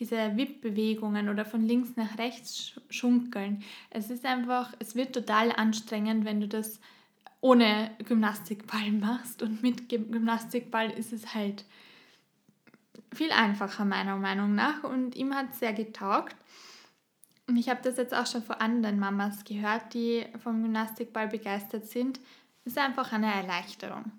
diese 0.00 0.36
Wippbewegungen 0.36 1.28
oder 1.28 1.44
von 1.44 1.62
links 1.62 1.90
nach 1.96 2.16
rechts 2.18 2.72
schunkeln. 2.88 3.62
Es 3.90 4.10
ist 4.10 4.24
einfach, 4.24 4.72
es 4.78 4.96
wird 4.96 5.14
total 5.14 5.52
anstrengend, 5.52 6.24
wenn 6.24 6.40
du 6.40 6.48
das 6.48 6.80
ohne 7.42 7.90
Gymnastikball 8.06 8.90
machst 9.00 9.42
und 9.42 9.62
mit 9.62 9.88
Gymnastikball 9.88 10.90
ist 10.90 11.12
es 11.12 11.34
halt 11.34 11.64
viel 13.12 13.30
einfacher 13.30 13.84
meiner 13.84 14.16
Meinung 14.16 14.54
nach 14.54 14.84
und 14.84 15.14
ihm 15.16 15.34
hat 15.34 15.50
es 15.52 15.58
sehr 15.58 15.74
getaugt. 15.74 16.34
Und 17.46 17.56
ich 17.56 17.68
habe 17.68 17.80
das 17.82 17.96
jetzt 17.96 18.14
auch 18.14 18.26
schon 18.26 18.44
von 18.44 18.56
anderen 18.56 18.98
Mamas 19.00 19.44
gehört, 19.44 19.92
die 19.92 20.24
vom 20.42 20.62
Gymnastikball 20.62 21.26
begeistert 21.28 21.86
sind. 21.86 22.20
Es 22.64 22.72
ist 22.72 22.78
einfach 22.78 23.12
eine 23.12 23.34
Erleichterung. 23.34 24.12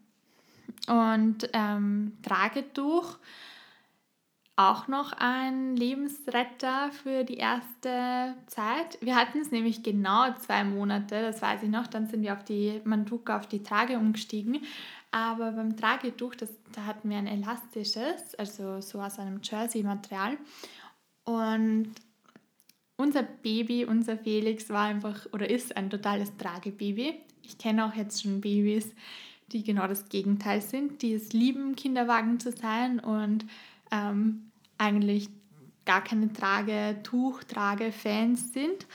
Und 0.87 1.49
ähm, 1.53 2.17
Tragetuch 2.23 3.17
auch 4.69 4.87
noch 4.87 5.13
ein 5.13 5.75
Lebensretter 5.75 6.91
für 6.91 7.23
die 7.23 7.37
erste 7.37 8.35
Zeit. 8.47 8.97
Wir 9.01 9.15
hatten 9.15 9.39
es 9.39 9.51
nämlich 9.51 9.83
genau 9.83 10.33
zwei 10.39 10.63
Monate, 10.63 11.21
das 11.21 11.41
weiß 11.41 11.63
ich 11.63 11.69
noch. 11.69 11.87
Dann 11.87 12.07
sind 12.07 12.21
wir 12.21 12.33
auf 12.33 12.43
die 12.43 12.81
Manduka, 12.83 13.37
auf 13.37 13.47
die 13.47 13.63
Trage 13.63 13.97
umgestiegen. 13.97 14.59
Aber 15.11 15.51
beim 15.51 15.75
Tragetuch, 15.75 16.35
das, 16.35 16.49
da 16.73 16.85
hatten 16.85 17.09
wir 17.09 17.17
ein 17.17 17.27
elastisches, 17.27 18.35
also 18.37 18.79
so 18.81 19.01
aus 19.01 19.19
einem 19.19 19.41
Jersey-Material. 19.43 20.37
Und 21.23 21.91
unser 22.95 23.23
Baby, 23.23 23.85
unser 23.85 24.17
Felix 24.17 24.69
war 24.69 24.85
einfach 24.85 25.25
oder 25.33 25.49
ist 25.49 25.75
ein 25.75 25.89
totales 25.89 26.37
Tragebaby. 26.37 27.15
Ich 27.41 27.57
kenne 27.57 27.85
auch 27.85 27.95
jetzt 27.95 28.21
schon 28.21 28.41
Babys, 28.41 28.93
die 29.47 29.63
genau 29.63 29.87
das 29.87 30.07
Gegenteil 30.07 30.61
sind, 30.61 31.01
die 31.01 31.13
es 31.13 31.33
lieben, 31.33 31.75
Kinderwagen 31.75 32.39
zu 32.39 32.51
sein 32.51 32.99
und 32.99 33.45
ähm, 33.91 34.50
eigentlich 34.81 35.29
gar 35.85 36.03
keine 36.03 36.33
Trage, 36.33 36.97
Tuchtrage-Fans 37.03 38.53
sind. 38.53 38.87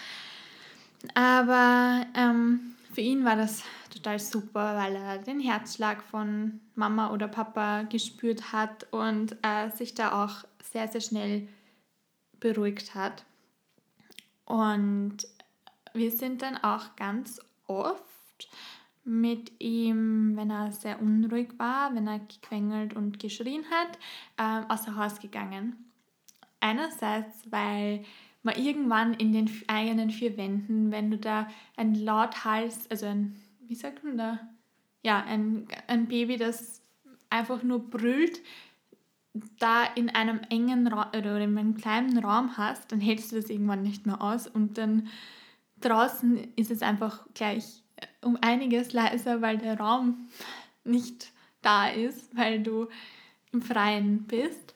Aber 1.15 2.05
ähm, 2.15 2.75
für 2.93 3.01
ihn 3.01 3.25
war 3.25 3.37
das 3.37 3.63
total 3.93 4.19
super, 4.19 4.77
weil 4.77 4.97
er 4.97 5.19
den 5.19 5.41
Herzschlag 5.41 6.03
von 6.03 6.61
Mama 6.75 7.13
oder 7.13 7.29
Papa 7.29 7.83
gespürt 7.83 8.53
hat 8.53 8.93
und 8.93 9.37
äh, 9.43 9.71
sich 9.71 9.95
da 9.95 10.25
auch 10.25 10.45
sehr, 10.73 10.89
sehr 10.89 11.01
schnell 11.01 11.49
beruhigt 12.41 12.95
hat. 12.95 13.25
Und 14.45 15.19
wir 15.93 16.11
sind 16.11 16.43
dann 16.43 16.57
auch 16.57 16.97
ganz 16.97 17.41
oft 17.67 18.03
mit 19.07 19.53
ihm, 19.61 20.37
wenn 20.37 20.51
er 20.51 20.73
sehr 20.73 21.01
unruhig 21.01 21.51
war, 21.59 21.95
wenn 21.95 22.09
er 22.09 22.19
gequengelt 22.19 22.95
und 22.95 23.21
geschrien 23.21 23.65
hat, 23.71 23.99
äh, 24.37 24.73
außer 24.73 24.97
Haus 24.97 25.21
gegangen. 25.21 25.77
Einerseits, 26.61 27.51
weil 27.51 28.05
man 28.43 28.57
irgendwann 28.57 29.15
in 29.15 29.33
den 29.33 29.49
eigenen 29.69 30.11
vier 30.11 30.37
Wänden, 30.37 30.91
wenn 30.91 31.11
du 31.11 31.19
da 31.19 31.49
ein 31.77 31.95
Lauthals, 31.95 32.91
also 32.91 33.07
ein, 33.07 33.37
wie 33.61 33.77
sagt 33.77 34.03
man 34.03 34.19
da? 34.19 34.41
Ja, 35.05 35.23
ein, 35.23 35.69
ein 35.87 36.09
Baby, 36.09 36.37
das 36.37 36.83
einfach 37.31 37.63
nur 37.63 37.89
brüllt, 37.89 38.41
da 39.59 39.85
in 39.95 40.11
einem 40.11 40.41
engen 40.51 40.89
Raum 40.89 41.09
oder 41.17 41.41
in 41.41 41.57
einem 41.57 41.77
kleinen 41.77 42.19
Raum 42.19 42.57
hast, 42.57 42.91
dann 42.91 43.01
hältst 43.01 43.31
du 43.31 43.37
das 43.37 43.51
irgendwann 43.51 43.83
nicht 43.83 44.07
mehr 44.07 44.21
aus 44.21 44.49
und 44.49 44.79
dann 44.79 45.09
draußen 45.81 46.39
ist 46.57 46.71
es 46.71 46.83
einfach 46.83 47.27
gleich 47.35 47.83
um 48.23 48.39
einiges 48.41 48.93
leiser, 48.93 49.43
weil 49.43 49.59
der 49.59 49.79
Raum 49.79 50.29
nicht 50.85 51.33
da 51.63 51.89
ist, 51.89 52.37
weil 52.37 52.63
du 52.63 52.89
im 53.53 53.63
Freien 53.63 54.25
bist. 54.25 54.75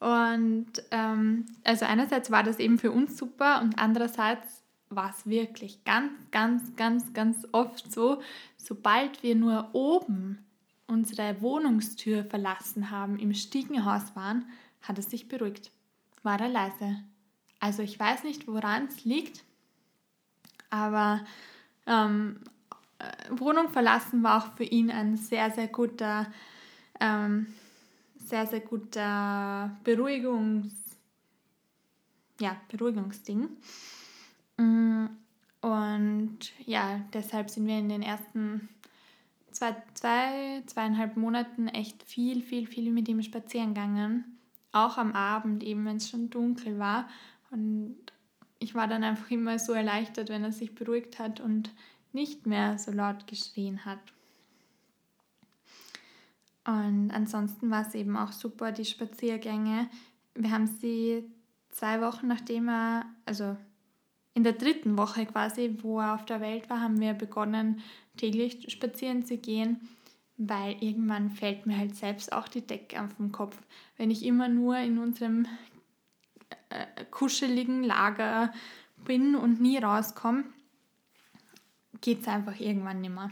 Und 0.00 0.66
ähm, 0.90 1.46
also 1.64 1.86
einerseits 1.86 2.30
war 2.30 2.42
das 2.42 2.58
eben 2.58 2.78
für 2.78 2.92
uns 2.92 3.16
super 3.16 3.62
und 3.62 3.78
andererseits 3.78 4.62
war 4.90 5.10
es 5.10 5.26
wirklich 5.26 5.82
ganz, 5.84 6.12
ganz, 6.30 6.76
ganz, 6.76 7.12
ganz 7.12 7.46
oft 7.52 7.90
so, 7.90 8.20
sobald 8.56 9.22
wir 9.22 9.34
nur 9.34 9.70
oben 9.72 10.44
unsere 10.86 11.40
Wohnungstür 11.40 12.24
verlassen 12.24 12.90
haben, 12.90 13.18
im 13.18 13.32
Stiegenhaus 13.34 14.14
waren, 14.14 14.44
hat 14.82 14.98
es 14.98 15.10
sich 15.10 15.28
beruhigt. 15.28 15.70
War 16.22 16.40
er 16.40 16.48
leise. 16.48 16.98
Also 17.58 17.82
ich 17.82 17.98
weiß 17.98 18.24
nicht, 18.24 18.46
woran 18.46 18.86
es 18.86 19.04
liegt, 19.04 19.42
aber 20.68 21.24
ähm, 21.86 22.40
äh, 22.98 23.04
Wohnung 23.30 23.68
verlassen 23.70 24.22
war 24.22 24.38
auch 24.38 24.56
für 24.56 24.64
ihn 24.64 24.90
ein 24.90 25.16
sehr, 25.16 25.50
sehr 25.50 25.68
guter, 25.68 26.26
ähm, 27.00 27.46
sehr, 28.24 28.46
sehr 28.46 28.60
guter 28.60 29.76
Beruhigungs, 29.84 30.72
ja, 32.40 32.56
Beruhigungsding. 32.68 33.48
Mm, 34.56 35.06
und 35.60 36.38
ja, 36.66 37.00
deshalb 37.12 37.50
sind 37.50 37.66
wir 37.66 37.78
in 37.78 37.88
den 37.88 38.02
ersten 38.02 38.68
zwei, 39.50 39.76
zwei, 39.94 40.62
zweieinhalb 40.66 41.16
Monaten 41.16 41.68
echt 41.68 42.02
viel, 42.02 42.42
viel, 42.42 42.66
viel 42.66 42.90
mit 42.92 43.08
ihm 43.08 43.22
spazieren 43.22 43.74
gegangen. 43.74 44.38
Auch 44.72 44.98
am 44.98 45.12
Abend, 45.12 45.62
eben 45.62 45.84
wenn 45.86 45.96
es 45.96 46.10
schon 46.10 46.30
dunkel 46.30 46.78
war. 46.78 47.08
Und 47.50 47.96
ich 48.64 48.74
war 48.74 48.88
dann 48.88 49.04
einfach 49.04 49.30
immer 49.30 49.58
so 49.58 49.74
erleichtert, 49.74 50.30
wenn 50.30 50.42
er 50.42 50.50
sich 50.50 50.74
beruhigt 50.74 51.18
hat 51.18 51.38
und 51.38 51.70
nicht 52.12 52.46
mehr 52.46 52.78
so 52.78 52.92
laut 52.92 53.26
geschrien 53.26 53.84
hat. 53.84 54.00
Und 56.66 57.10
ansonsten 57.10 57.70
war 57.70 57.86
es 57.86 57.94
eben 57.94 58.16
auch 58.16 58.32
super, 58.32 58.72
die 58.72 58.86
Spaziergänge. 58.86 59.90
Wir 60.34 60.50
haben 60.50 60.66
sie 60.66 61.24
zwei 61.68 62.00
Wochen 62.00 62.26
nachdem 62.26 62.70
er, 62.70 63.04
also 63.26 63.54
in 64.32 64.44
der 64.44 64.54
dritten 64.54 64.96
Woche 64.96 65.26
quasi, 65.26 65.76
wo 65.82 66.00
er 66.00 66.14
auf 66.14 66.24
der 66.24 66.40
Welt 66.40 66.70
war, 66.70 66.80
haben 66.80 67.00
wir 67.00 67.12
begonnen, 67.12 67.82
täglich 68.16 68.72
spazieren 68.72 69.26
zu 69.26 69.36
gehen, 69.36 69.78
weil 70.38 70.82
irgendwann 70.82 71.28
fällt 71.30 71.66
mir 71.66 71.76
halt 71.76 71.96
selbst 71.96 72.32
auch 72.32 72.48
die 72.48 72.66
Decke 72.66 73.02
auf 73.02 73.14
den 73.16 73.30
Kopf. 73.30 73.58
Wenn 73.98 74.10
ich 74.10 74.24
immer 74.24 74.48
nur 74.48 74.78
in 74.78 74.98
unserem 74.98 75.46
äh, 76.74 77.04
kuscheligen 77.10 77.82
Lager 77.82 78.52
bin 79.04 79.34
und 79.34 79.60
nie 79.60 79.78
rauskomme, 79.78 80.44
geht 82.00 82.22
es 82.22 82.28
einfach 82.28 82.58
irgendwann 82.58 83.00
nicht 83.00 83.14
mehr. 83.14 83.30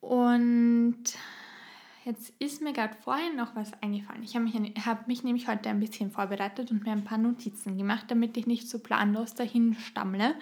Und 0.00 1.02
jetzt 2.04 2.32
ist 2.38 2.60
mir 2.60 2.72
gerade 2.72 2.94
vorhin 3.02 3.36
noch 3.36 3.56
was 3.56 3.72
eingefallen. 3.82 4.22
Ich 4.22 4.36
habe 4.36 4.44
mich, 4.44 4.54
hab 4.84 5.08
mich 5.08 5.24
nämlich 5.24 5.48
heute 5.48 5.70
ein 5.70 5.80
bisschen 5.80 6.10
vorbereitet 6.10 6.70
und 6.70 6.84
mir 6.84 6.92
ein 6.92 7.04
paar 7.04 7.18
Notizen 7.18 7.78
gemacht, 7.78 8.06
damit 8.08 8.36
ich 8.36 8.46
nicht 8.46 8.68
so 8.68 8.78
planlos 8.78 9.34
dahin 9.34 9.74
stammle. 9.74 10.34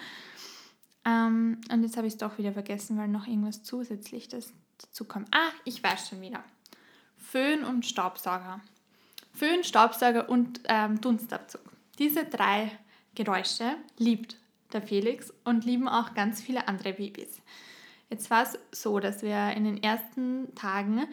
Ähm, 1.04 1.60
und 1.70 1.82
jetzt 1.82 1.96
habe 1.96 2.06
ich 2.06 2.14
es 2.14 2.18
doch 2.18 2.38
wieder 2.38 2.52
vergessen, 2.52 2.98
weil 2.98 3.08
noch 3.08 3.26
irgendwas 3.26 3.62
zusätzlich 3.62 4.28
dazu 4.28 5.04
kommt. 5.04 5.28
Ah, 5.32 5.50
ich 5.64 5.82
weiß 5.82 6.08
schon 6.08 6.20
wieder. 6.20 6.42
Föhn 7.16 7.64
und 7.64 7.86
Staubsauger. 7.86 8.60
Föhn, 9.32 9.64
Staubsauger 9.64 10.28
und 10.28 10.60
ähm, 10.68 11.00
Dunstabzug. 11.00 11.62
Diese 11.98 12.24
drei 12.24 12.70
Geräusche 13.14 13.76
liebt 13.98 14.36
der 14.72 14.82
Felix 14.82 15.32
und 15.44 15.64
lieben 15.64 15.88
auch 15.88 16.14
ganz 16.14 16.40
viele 16.40 16.68
andere 16.68 16.92
Babys. 16.94 17.42
Jetzt 18.10 18.30
war 18.30 18.42
es 18.42 18.58
so, 18.72 19.00
dass 19.00 19.22
wir 19.22 19.52
in 19.52 19.64
den 19.64 19.82
ersten 19.82 20.54
Tagen 20.54 21.06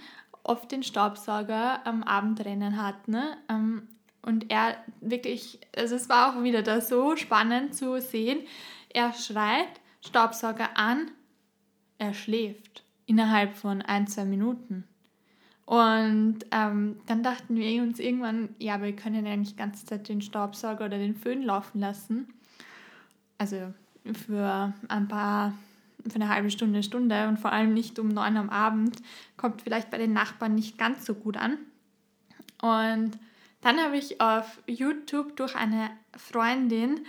oft 0.43 0.71
den 0.71 0.83
Staubsauger 0.83 1.85
am 1.87 2.03
Abendrennen 2.03 2.81
hatten. 2.81 3.17
Ähm, 3.47 3.87
und 4.21 4.51
er 4.51 4.75
wirklich, 4.99 5.59
also 5.77 5.95
es 5.95 6.09
war 6.09 6.29
auch 6.29 6.43
wieder 6.43 6.61
da 6.61 6.81
so 6.81 7.15
spannend 7.15 7.73
zu 7.73 8.01
sehen. 8.01 8.39
Er 8.89 9.13
schreit 9.13 9.79
Staubsauger 10.05 10.77
an, 10.77 11.11
er 11.97 12.13
schläft 12.13 12.83
innerhalb 13.05 13.55
von 13.55 13.81
ein, 13.81 14.07
zwei 14.07 14.25
Minuten. 14.25 14.88
Und 15.69 16.39
ähm, 16.51 16.95
dann 17.05 17.21
dachten 17.21 17.55
wir 17.55 17.83
uns 17.83 17.99
irgendwann, 17.99 18.49
ja, 18.57 18.81
wir 18.81 18.95
können 18.95 19.25
ja 19.25 19.37
nicht 19.37 19.51
die 19.51 19.57
ganze 19.57 19.85
Zeit 19.85 20.09
den 20.09 20.21
Staubsauger 20.21 20.85
oder 20.85 20.97
den 20.97 21.15
Föhn 21.15 21.43
laufen 21.43 21.79
lassen 21.79 22.27
also 23.39 23.73
für 24.27 24.73
ein 24.87 25.07
paar, 25.07 25.53
für 26.07 26.15
eine 26.15 26.29
halbe 26.29 26.51
Stunde, 26.51 26.83
Stunde 26.83 27.27
und 27.27 27.39
vor 27.39 27.51
allem 27.51 27.73
nicht 27.73 27.97
um 27.97 28.09
neun 28.09 28.37
am 28.37 28.49
Abend, 28.49 28.97
kommt 29.37 29.63
vielleicht 29.63 29.89
bei 29.89 29.97
den 29.97 30.13
Nachbarn 30.13 30.53
nicht 30.53 30.77
ganz 30.77 31.05
so 31.05 31.15
gut 31.15 31.37
an. 31.37 31.57
Und 32.61 33.17
dann 33.61 33.79
habe 33.79 33.97
ich 33.97 34.21
auf 34.21 34.61
YouTube 34.67 35.35
durch 35.37 35.55
eine 35.55 35.89
Freundin 36.15 37.05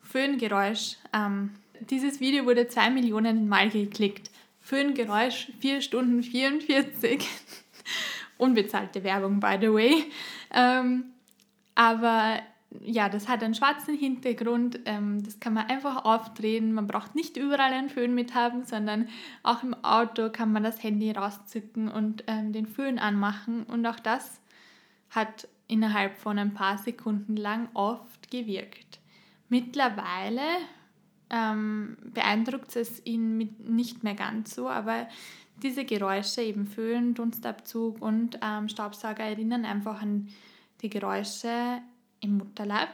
Föhngeräusch, 0.00 0.96
ähm, 1.12 1.50
dieses 1.90 2.20
Video 2.20 2.44
wurde 2.44 2.68
zwei 2.68 2.90
Millionen 2.90 3.48
Mal 3.48 3.68
geklickt. 3.70 4.30
Föhngeräusch, 4.60 5.50
4 5.58 5.80
Stunden 5.80 6.22
44. 6.22 7.26
Unbezahlte 8.38 9.04
Werbung, 9.04 9.40
by 9.40 9.56
the 9.60 9.72
way. 9.72 10.04
Ähm, 10.52 11.04
aber 11.74 12.40
ja, 12.80 13.08
das 13.08 13.28
hat 13.28 13.42
einen 13.42 13.54
schwarzen 13.54 13.96
Hintergrund. 13.96 14.80
Ähm, 14.86 15.22
das 15.22 15.40
kann 15.40 15.54
man 15.54 15.66
einfach 15.66 16.04
aufdrehen. 16.04 16.72
Man 16.72 16.86
braucht 16.86 17.14
nicht 17.14 17.36
überall 17.36 17.72
einen 17.72 17.90
Föhn 17.90 18.14
mit 18.14 18.34
haben, 18.34 18.64
sondern 18.64 19.08
auch 19.42 19.62
im 19.62 19.74
Auto 19.84 20.30
kann 20.30 20.52
man 20.52 20.62
das 20.62 20.82
Handy 20.82 21.10
rauszücken 21.10 21.88
und 21.88 22.24
ähm, 22.26 22.52
den 22.52 22.66
Föhn 22.66 22.98
anmachen. 22.98 23.64
Und 23.64 23.86
auch 23.86 24.00
das 24.00 24.40
hat 25.10 25.48
innerhalb 25.68 26.18
von 26.18 26.38
ein 26.38 26.54
paar 26.54 26.78
Sekunden 26.78 27.36
lang 27.36 27.68
oft 27.74 28.30
gewirkt. 28.30 29.00
Mittlerweile 29.48 30.42
ähm, 31.30 31.96
beeindruckt 32.04 32.74
es 32.76 33.04
ihn 33.04 33.54
nicht 33.66 34.02
mehr 34.02 34.14
ganz 34.14 34.54
so, 34.54 34.68
aber 34.68 35.08
diese 35.62 35.84
Geräusche, 35.84 36.42
eben 36.42 36.66
Föhn, 36.66 37.14
Dunstabzug 37.14 38.00
und 38.00 38.38
ähm, 38.42 38.68
Staubsauger, 38.68 39.24
erinnern 39.24 39.64
einfach 39.64 40.02
an 40.02 40.28
die 40.80 40.90
Geräusche 40.90 41.80
im 42.20 42.38
Mutterleib 42.38 42.88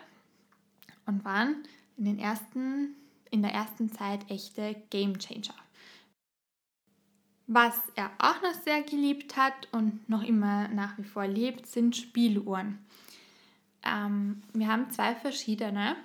und 1.06 1.24
waren 1.24 1.64
in, 1.96 2.04
den 2.04 2.18
ersten, 2.18 2.94
in 3.30 3.42
der 3.42 3.52
ersten 3.52 3.90
Zeit 3.90 4.30
echte 4.30 4.76
Game 4.90 5.18
Changer. 5.18 5.54
Was 7.46 7.80
er 7.94 8.10
auch 8.18 8.42
noch 8.42 8.52
sehr 8.62 8.82
geliebt 8.82 9.36
hat 9.36 9.68
und 9.72 10.06
noch 10.08 10.22
immer 10.22 10.68
nach 10.68 10.98
wie 10.98 11.04
vor 11.04 11.26
lebt, 11.26 11.66
sind 11.66 11.96
Spieluhren. 11.96 12.78
Ähm, 13.82 14.42
wir 14.52 14.68
haben 14.68 14.90
zwei 14.90 15.14
verschiedene 15.14 15.96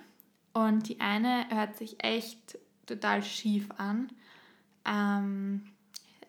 und 0.54 0.88
die 0.88 1.00
eine 1.00 1.46
hört 1.50 1.76
sich 1.76 2.02
echt 2.02 2.58
total 2.86 3.22
schief 3.22 3.68
an. 3.76 4.08
Ähm, 4.86 5.73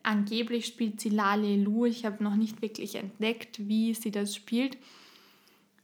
angeblich 0.05 0.65
spielt 0.65 1.01
sie 1.01 1.09
Lalelu. 1.09 1.85
Ich 1.85 2.05
habe 2.05 2.23
noch 2.23 2.35
nicht 2.35 2.61
wirklich 2.61 2.95
entdeckt, 2.95 3.67
wie 3.67 3.93
sie 3.93 4.11
das 4.11 4.35
spielt. 4.35 4.77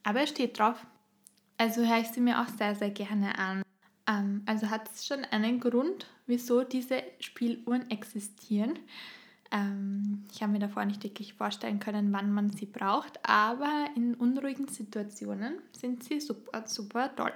Aber 0.04 0.22
es 0.22 0.30
steht 0.30 0.58
drauf. 0.60 0.86
Also 1.58 1.86
höre 1.86 2.00
ich 2.00 2.08
sie 2.08 2.22
mir 2.22 2.42
auch 2.42 2.48
sehr, 2.48 2.75
sehr 2.75 2.90
gerne 2.90 3.38
an. 3.38 3.63
Ähm, 4.08 4.42
also 4.46 4.70
hat 4.70 4.90
es 4.92 5.06
schon 5.06 5.25
einen 5.25 5.60
Grund, 5.60 6.08
wieso 6.25 6.63
diese 6.63 7.04
Spieluhren 7.20 7.90
existieren. 7.92 8.80
Ähm, 9.51 10.25
ich 10.34 10.42
habe 10.42 10.54
mir 10.54 10.60
davor 10.60 10.86
nicht 10.86 11.04
wirklich 11.04 11.34
vorstellen 11.34 11.80
können, 11.80 12.13
wann 12.13 12.32
man 12.32 12.50
sie 12.51 12.66
braucht, 12.66 13.20
aber 13.24 13.88
in 13.96 14.16
unruhigen 14.16 14.68
Situationen 14.68 15.60
sind 15.72 16.04
sie 16.04 16.20
super, 16.20 16.66
super 16.68 17.13
toll. 17.16 17.34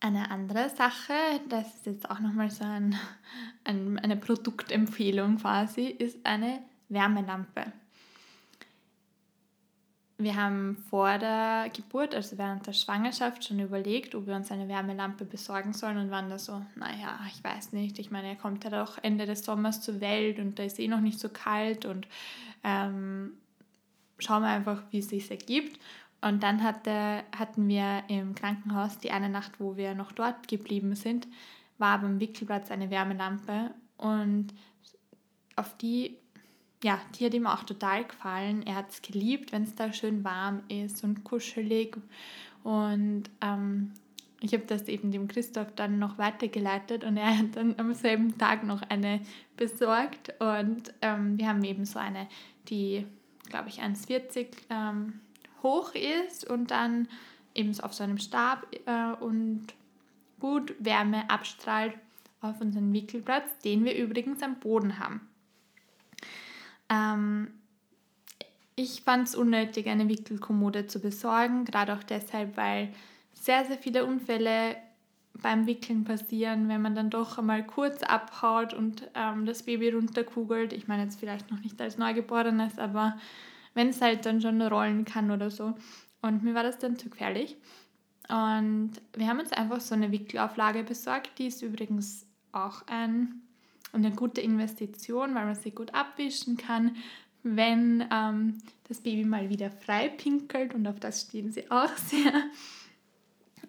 Eine 0.00 0.30
andere 0.30 0.68
Sache, 0.68 1.12
das 1.48 1.74
ist 1.74 1.86
jetzt 1.86 2.10
auch 2.10 2.20
nochmal 2.20 2.50
so 2.50 2.64
ein, 2.64 2.94
ein, 3.64 3.98
eine 3.98 4.16
Produktempfehlung 4.16 5.38
quasi, 5.38 5.86
ist 5.86 6.24
eine 6.24 6.60
Wärmelampe. 6.88 7.72
Wir 10.20 10.34
haben 10.34 10.76
vor 10.90 11.16
der 11.18 11.70
Geburt, 11.72 12.12
also 12.12 12.38
während 12.38 12.66
der 12.66 12.72
Schwangerschaft, 12.72 13.44
schon 13.44 13.60
überlegt, 13.60 14.16
ob 14.16 14.26
wir 14.26 14.34
uns 14.34 14.50
eine 14.50 14.66
Wärmelampe 14.66 15.24
besorgen 15.24 15.72
sollen 15.72 15.96
und 15.96 16.10
waren 16.10 16.28
da 16.28 16.38
so, 16.38 16.60
naja, 16.74 17.20
ich 17.32 17.42
weiß 17.42 17.72
nicht. 17.72 18.00
Ich 18.00 18.10
meine, 18.10 18.28
er 18.28 18.36
kommt 18.36 18.64
ja 18.64 18.70
doch 18.70 18.98
Ende 19.00 19.26
des 19.26 19.44
Sommers 19.44 19.80
zur 19.80 20.00
Welt 20.00 20.40
und 20.40 20.58
da 20.58 20.64
ist 20.64 20.80
eh 20.80 20.88
noch 20.88 21.00
nicht 21.00 21.20
so 21.20 21.28
kalt 21.28 21.84
und 21.84 22.08
ähm, 22.64 23.32
schauen 24.18 24.42
wir 24.42 24.48
einfach, 24.48 24.82
wie 24.90 24.98
es 24.98 25.08
sich 25.08 25.30
ergibt. 25.30 25.78
Und 26.20 26.42
dann 26.42 26.62
hatte, 26.64 27.22
hatten 27.36 27.68
wir 27.68 28.02
im 28.08 28.34
Krankenhaus 28.34 28.98
die 28.98 29.12
eine 29.12 29.28
Nacht, 29.28 29.60
wo 29.60 29.76
wir 29.76 29.94
noch 29.94 30.12
dort 30.12 30.48
geblieben 30.48 30.94
sind, 30.96 31.28
war 31.78 32.00
beim 32.00 32.18
Wickelplatz 32.18 32.70
eine 32.70 32.90
Wärmelampe 32.90 33.70
und 33.98 34.48
auf 35.54 35.76
die, 35.76 36.16
ja, 36.82 37.00
die 37.14 37.26
hat 37.26 37.34
ihm 37.34 37.46
auch 37.46 37.64
total 37.64 38.04
gefallen. 38.04 38.64
Er 38.66 38.76
hat 38.76 38.90
es 38.90 39.02
geliebt, 39.02 39.52
wenn 39.52 39.62
es 39.64 39.74
da 39.74 39.92
schön 39.92 40.24
warm 40.24 40.62
ist 40.68 41.04
und 41.04 41.24
kuschelig. 41.24 41.96
Und 42.64 43.24
ähm, 43.40 43.92
ich 44.40 44.52
habe 44.52 44.64
das 44.66 44.88
eben 44.88 45.10
dem 45.10 45.28
Christoph 45.28 45.72
dann 45.74 45.98
noch 45.98 46.18
weitergeleitet 46.18 47.02
und 47.02 47.16
er 47.16 47.38
hat 47.38 47.56
dann 47.56 47.74
am 47.78 47.94
selben 47.94 48.38
Tag 48.38 48.64
noch 48.64 48.82
eine 48.82 49.20
besorgt. 49.56 50.34
Und 50.40 50.94
ähm, 51.02 51.38
wir 51.38 51.48
haben 51.48 51.64
eben 51.64 51.84
so 51.84 51.98
eine, 51.98 52.28
die, 52.68 53.06
glaube 53.48 53.68
ich, 53.68 53.82
1,40 53.82 54.46
ähm, 54.70 55.20
hoch 55.62 55.94
ist 55.94 56.48
und 56.48 56.70
dann 56.70 57.08
eben 57.54 57.78
auf 57.80 57.94
so 57.94 58.04
einem 58.04 58.18
Stab 58.18 58.66
äh, 58.86 59.12
und 59.22 59.66
gut 60.40 60.74
Wärme 60.78 61.28
abstrahlt 61.28 61.94
auf 62.40 62.60
unseren 62.60 62.92
Wickelplatz, 62.92 63.58
den 63.64 63.84
wir 63.84 63.96
übrigens 63.96 64.42
am 64.42 64.60
Boden 64.60 64.98
haben. 64.98 65.20
Ähm, 66.88 67.48
ich 68.76 69.02
fand 69.02 69.28
es 69.28 69.34
unnötig, 69.34 69.88
eine 69.88 70.08
Wickelkommode 70.08 70.86
zu 70.86 71.00
besorgen, 71.00 71.64
gerade 71.64 71.94
auch 71.94 72.04
deshalb, 72.04 72.56
weil 72.56 72.92
sehr, 73.32 73.64
sehr 73.64 73.78
viele 73.78 74.06
Unfälle 74.06 74.76
beim 75.42 75.66
Wickeln 75.66 76.04
passieren, 76.04 76.68
wenn 76.68 76.82
man 76.82 76.94
dann 76.94 77.10
doch 77.10 77.38
einmal 77.38 77.64
kurz 77.64 78.02
abhaut 78.02 78.74
und 78.74 79.08
ähm, 79.14 79.46
das 79.46 79.64
Baby 79.64 79.90
runterkugelt. 79.90 80.72
Ich 80.72 80.88
meine 80.88 81.04
jetzt 81.04 81.18
vielleicht 81.18 81.50
noch 81.50 81.60
nicht 81.60 81.80
als 81.80 81.98
Neugeborenes, 81.98 82.78
aber 82.78 83.16
wenn 83.78 83.90
es 83.90 84.00
halt 84.00 84.26
dann 84.26 84.40
schon 84.40 84.60
rollen 84.60 85.04
kann 85.04 85.30
oder 85.30 85.50
so. 85.50 85.72
Und 86.20 86.42
mir 86.42 86.52
war 86.52 86.64
das 86.64 86.78
dann 86.78 86.98
zu 86.98 87.08
gefährlich. 87.08 87.56
Und 88.28 88.90
wir 89.14 89.28
haben 89.28 89.38
uns 89.38 89.52
einfach 89.52 89.80
so 89.80 89.94
eine 89.94 90.10
Wickelauflage 90.10 90.82
besorgt. 90.82 91.38
Die 91.38 91.46
ist 91.46 91.62
übrigens 91.62 92.26
auch 92.50 92.82
ein, 92.88 93.40
eine 93.92 94.10
gute 94.10 94.40
Investition, 94.40 95.32
weil 95.36 95.46
man 95.46 95.54
sie 95.54 95.70
gut 95.70 95.94
abwischen 95.94 96.56
kann, 96.56 96.96
wenn 97.44 98.04
ähm, 98.12 98.58
das 98.88 99.00
Baby 99.00 99.24
mal 99.24 99.48
wieder 99.48 99.70
frei 99.70 100.08
pinkelt. 100.08 100.74
Und 100.74 100.88
auf 100.88 100.98
das 100.98 101.22
stehen 101.22 101.52
sie 101.52 101.70
auch 101.70 101.96
sehr. 101.96 102.32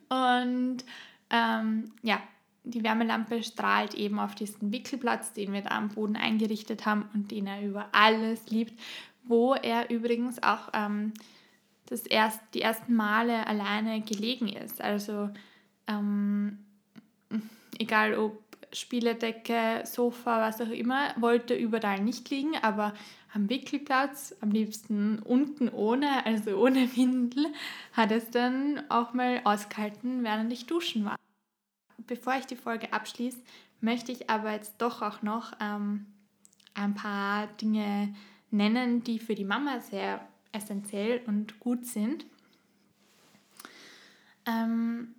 Und 0.10 0.84
ähm, 1.30 1.92
ja, 2.02 2.20
die 2.64 2.84
Wärmelampe 2.84 3.44
strahlt 3.44 3.94
eben 3.94 4.20
auf 4.20 4.34
diesen 4.34 4.72
Wickelplatz, 4.72 5.34
den 5.34 5.54
wir 5.54 5.62
da 5.62 5.78
am 5.78 5.90
Boden 5.90 6.16
eingerichtet 6.16 6.88
haben 6.88 7.08
und 7.14 7.30
den 7.30 7.46
er 7.46 7.62
über 7.62 7.90
alles 7.92 8.50
liebt 8.50 8.74
wo 9.30 9.54
er 9.54 9.90
übrigens 9.90 10.42
auch 10.44 10.70
ähm, 10.74 11.14
das 11.86 12.06
erst, 12.06 12.42
die 12.54 12.62
ersten 12.62 12.96
Male 12.96 13.48
alleine 13.48 14.02
gelegen 14.02 14.50
ist. 14.50 14.82
Also 14.82 15.30
ähm, 15.88 16.60
egal 17.78 18.18
ob 18.18 18.44
Spieledecke, 18.74 19.84
Sofa, 19.86 20.42
was 20.42 20.62
auch 20.62 20.70
immer, 20.70 21.14
wollte 21.18 21.56
überall 21.56 22.02
nicht 22.02 22.30
liegen, 22.30 22.56
aber 22.62 22.94
am 23.34 23.50
Wickelplatz, 23.50 24.36
am 24.42 24.52
liebsten 24.52 25.20
unten 25.20 25.70
ohne, 25.70 26.26
also 26.26 26.58
ohne 26.58 26.96
Windel, 26.96 27.48
hat 27.94 28.12
es 28.12 28.30
dann 28.32 28.84
auch 28.90 29.14
mal 29.14 29.42
ausgehalten, 29.44 30.24
während 30.24 30.52
ich 30.52 30.66
duschen 30.66 31.06
war. 31.06 31.16
Bevor 32.08 32.36
ich 32.38 32.46
die 32.46 32.56
Folge 32.56 32.94
abschließe, 32.94 33.40
möchte 33.82 34.12
ich 34.12 34.30
aber 34.30 34.52
jetzt 34.54 34.76
doch 34.80 35.02
auch 35.02 35.22
noch 35.22 35.54
ähm, 35.60 36.08
ein 36.74 36.96
paar 36.96 37.48
Dinge 37.62 38.16
nennen, 38.52 39.04
die 39.04 39.20
für 39.20 39.36
die 39.36 39.46
Mama 39.46 39.80
sehr 39.80 40.28
essentiell 40.52 41.22
und 41.28 41.60
gut 41.60 41.86
sind. 41.86 42.26
Ähm, 44.46 45.16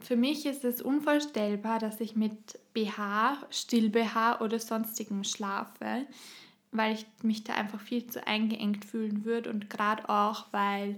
für 0.00 0.16
mich 0.16 0.44
ist 0.44 0.64
es 0.64 0.82
unvorstellbar, 0.82 1.78
dass 1.78 2.00
ich 2.00 2.14
mit 2.16 2.58
BH, 2.74 3.38
Still-BH 3.50 4.40
oder 4.40 4.58
sonstigem 4.58 5.24
schlafe, 5.24 6.06
weil 6.72 6.94
ich 6.94 7.06
mich 7.22 7.44
da 7.44 7.54
einfach 7.54 7.80
viel 7.80 8.06
zu 8.06 8.26
eingeengt 8.26 8.84
fühlen 8.84 9.24
würde 9.24 9.50
und 9.50 9.70
gerade 9.70 10.08
auch, 10.08 10.46
weil 10.50 10.96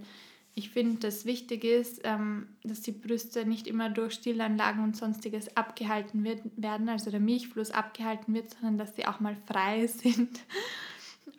ich 0.57 0.71
finde, 0.71 0.97
dass 1.01 1.25
wichtig 1.25 1.63
ist, 1.63 2.01
ähm, 2.03 2.47
dass 2.63 2.81
die 2.81 2.91
Brüste 2.91 3.45
nicht 3.45 3.67
immer 3.67 3.91
durch 3.91 4.13
Stillanlagen 4.13 4.83
und 4.83 4.97
sonstiges 4.97 5.55
abgehalten 5.55 6.23
wird, 6.23 6.41
werden, 6.55 6.89
also 6.89 7.11
der 7.11 7.19
Milchfluss 7.19 7.69
abgehalten 7.69 8.33
wird, 8.33 8.49
sondern 8.49 8.79
dass 8.79 8.95
sie 8.95 9.05
auch 9.05 9.19
mal 9.19 9.37
frei 9.45 9.85
sind. 9.87 10.39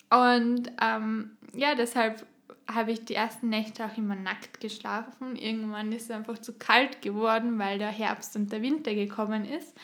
Und 0.09 0.71
ähm, 0.81 1.33
ja, 1.53 1.75
deshalb 1.75 2.25
habe 2.69 2.93
ich 2.93 3.07
die 3.07 3.17
ersten 3.17 3.49
Nächte 3.49 3.85
auch 3.87 3.99
immer 3.99 4.15
nackt 4.15 4.61
geschlafen. 4.61 5.35
Irgendwann 5.35 5.91
ist 5.91 6.05
es 6.05 6.11
einfach 6.13 6.39
zu 6.39 6.53
kalt 6.53 7.03
geworden, 7.03 7.59
weil 7.59 7.79
der 7.79 7.89
Herbst 7.89 8.37
und 8.37 8.53
der 8.53 8.63
Winter 8.63 8.95
gekommen 8.95 9.45
ist. 9.45 9.77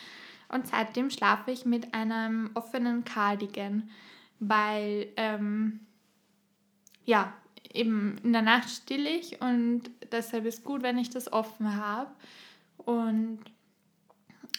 Und 0.47 0.65
seitdem 0.67 1.09
schlafe 1.09 1.51
ich 1.51 1.65
mit 1.65 1.93
einem 1.93 2.51
offenen 2.53 3.03
Cardigan, 3.03 3.89
weil 4.39 5.07
ähm, 5.17 5.81
ja, 7.03 7.33
eben 7.73 8.17
in 8.23 8.33
der 8.33 8.41
Nacht 8.41 8.69
still 8.69 9.05
ich 9.07 9.41
und 9.41 9.83
deshalb 10.11 10.45
ist 10.45 10.63
gut, 10.63 10.83
wenn 10.83 10.97
ich 10.97 11.09
das 11.09 11.31
offen 11.31 11.75
habe. 11.75 12.11
Und 12.77 13.39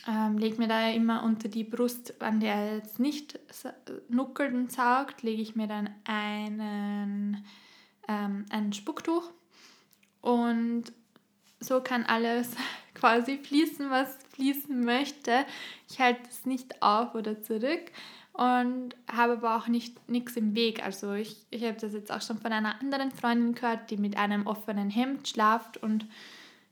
ähm, 0.08 0.38
lege 0.38 0.58
mir 0.58 0.68
da 0.68 0.90
immer 0.90 1.22
unter 1.22 1.48
die 1.48 1.64
Brust, 1.64 2.20
an 2.22 2.40
der 2.40 2.54
er 2.54 2.76
jetzt 2.76 2.98
nicht 3.00 3.38
nuckelt 4.08 4.54
und 4.54 4.70
saugt, 4.70 5.22
lege 5.22 5.42
ich 5.42 5.56
mir 5.56 5.66
dann 5.66 5.90
einen, 6.04 7.44
ähm, 8.08 8.46
ein 8.50 8.72
Spucktuch 8.72 9.30
und 10.20 10.84
so 11.60 11.80
kann 11.80 12.04
alles 12.04 12.50
quasi 12.94 13.38
fließen, 13.38 13.90
was 13.90 14.16
fließen 14.34 14.84
möchte. 14.84 15.44
Ich 15.88 16.00
halte 16.00 16.28
es 16.28 16.46
nicht 16.46 16.82
auf 16.82 17.14
oder 17.14 17.42
zurück 17.42 17.90
und 18.36 18.94
habe 19.10 19.34
aber 19.34 19.56
auch 19.56 19.66
nicht 19.66 20.08
nichts 20.10 20.36
im 20.36 20.54
Weg. 20.54 20.84
Also 20.84 21.14
ich, 21.14 21.46
ich 21.50 21.62
habe 21.64 21.78
das 21.80 21.94
jetzt 21.94 22.12
auch 22.12 22.20
schon 22.20 22.38
von 22.38 22.52
einer 22.52 22.78
anderen 22.80 23.10
Freundin 23.10 23.54
gehört, 23.54 23.90
die 23.90 23.96
mit 23.96 24.16
einem 24.16 24.46
offenen 24.46 24.90
Hemd 24.90 25.26
schlaft 25.26 25.78
und 25.78 26.06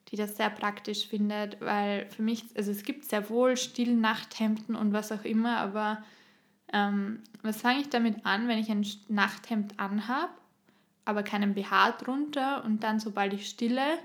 die 0.08 0.16
das 0.16 0.36
sehr 0.36 0.50
praktisch 0.50 1.08
findet, 1.08 1.60
weil 1.62 2.06
für 2.10 2.22
mich, 2.22 2.44
also 2.54 2.70
es 2.70 2.82
gibt 2.84 3.06
sehr 3.06 3.30
wohl 3.30 3.56
Stillnachthemden 3.56 4.76
und 4.76 4.92
was 4.92 5.10
auch 5.10 5.24
immer, 5.24 5.56
aber 5.56 6.04
ähm, 6.72 7.22
was 7.42 7.62
fange 7.62 7.80
ich 7.80 7.88
damit 7.88 8.26
an, 8.26 8.46
wenn 8.46 8.58
ich 8.58 8.70
ein 8.70 8.86
Nachthemd 9.08 9.80
anhabe, 9.80 10.32
aber 11.06 11.22
keinen 11.22 11.54
BH 11.54 11.92
drunter 11.92 12.62
und 12.64 12.82
dann, 12.84 13.00
sobald 13.00 13.32
ich 13.32 13.48
stille, 13.48 13.98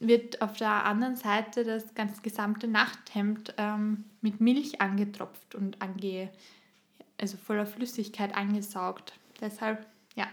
wird 0.00 0.42
auf 0.42 0.56
der 0.56 0.84
anderen 0.84 1.16
Seite 1.16 1.64
das 1.64 1.94
ganze 1.94 2.22
gesamte 2.22 2.68
Nachthemd 2.68 3.54
ähm, 3.58 4.04
mit 4.20 4.40
Milch 4.40 4.80
angetropft 4.80 5.54
und 5.54 5.82
ange, 5.82 6.30
also 7.20 7.36
voller 7.36 7.66
Flüssigkeit 7.66 8.36
angesaugt. 8.36 9.14
Deshalb, 9.40 9.86
ja, 10.14 10.26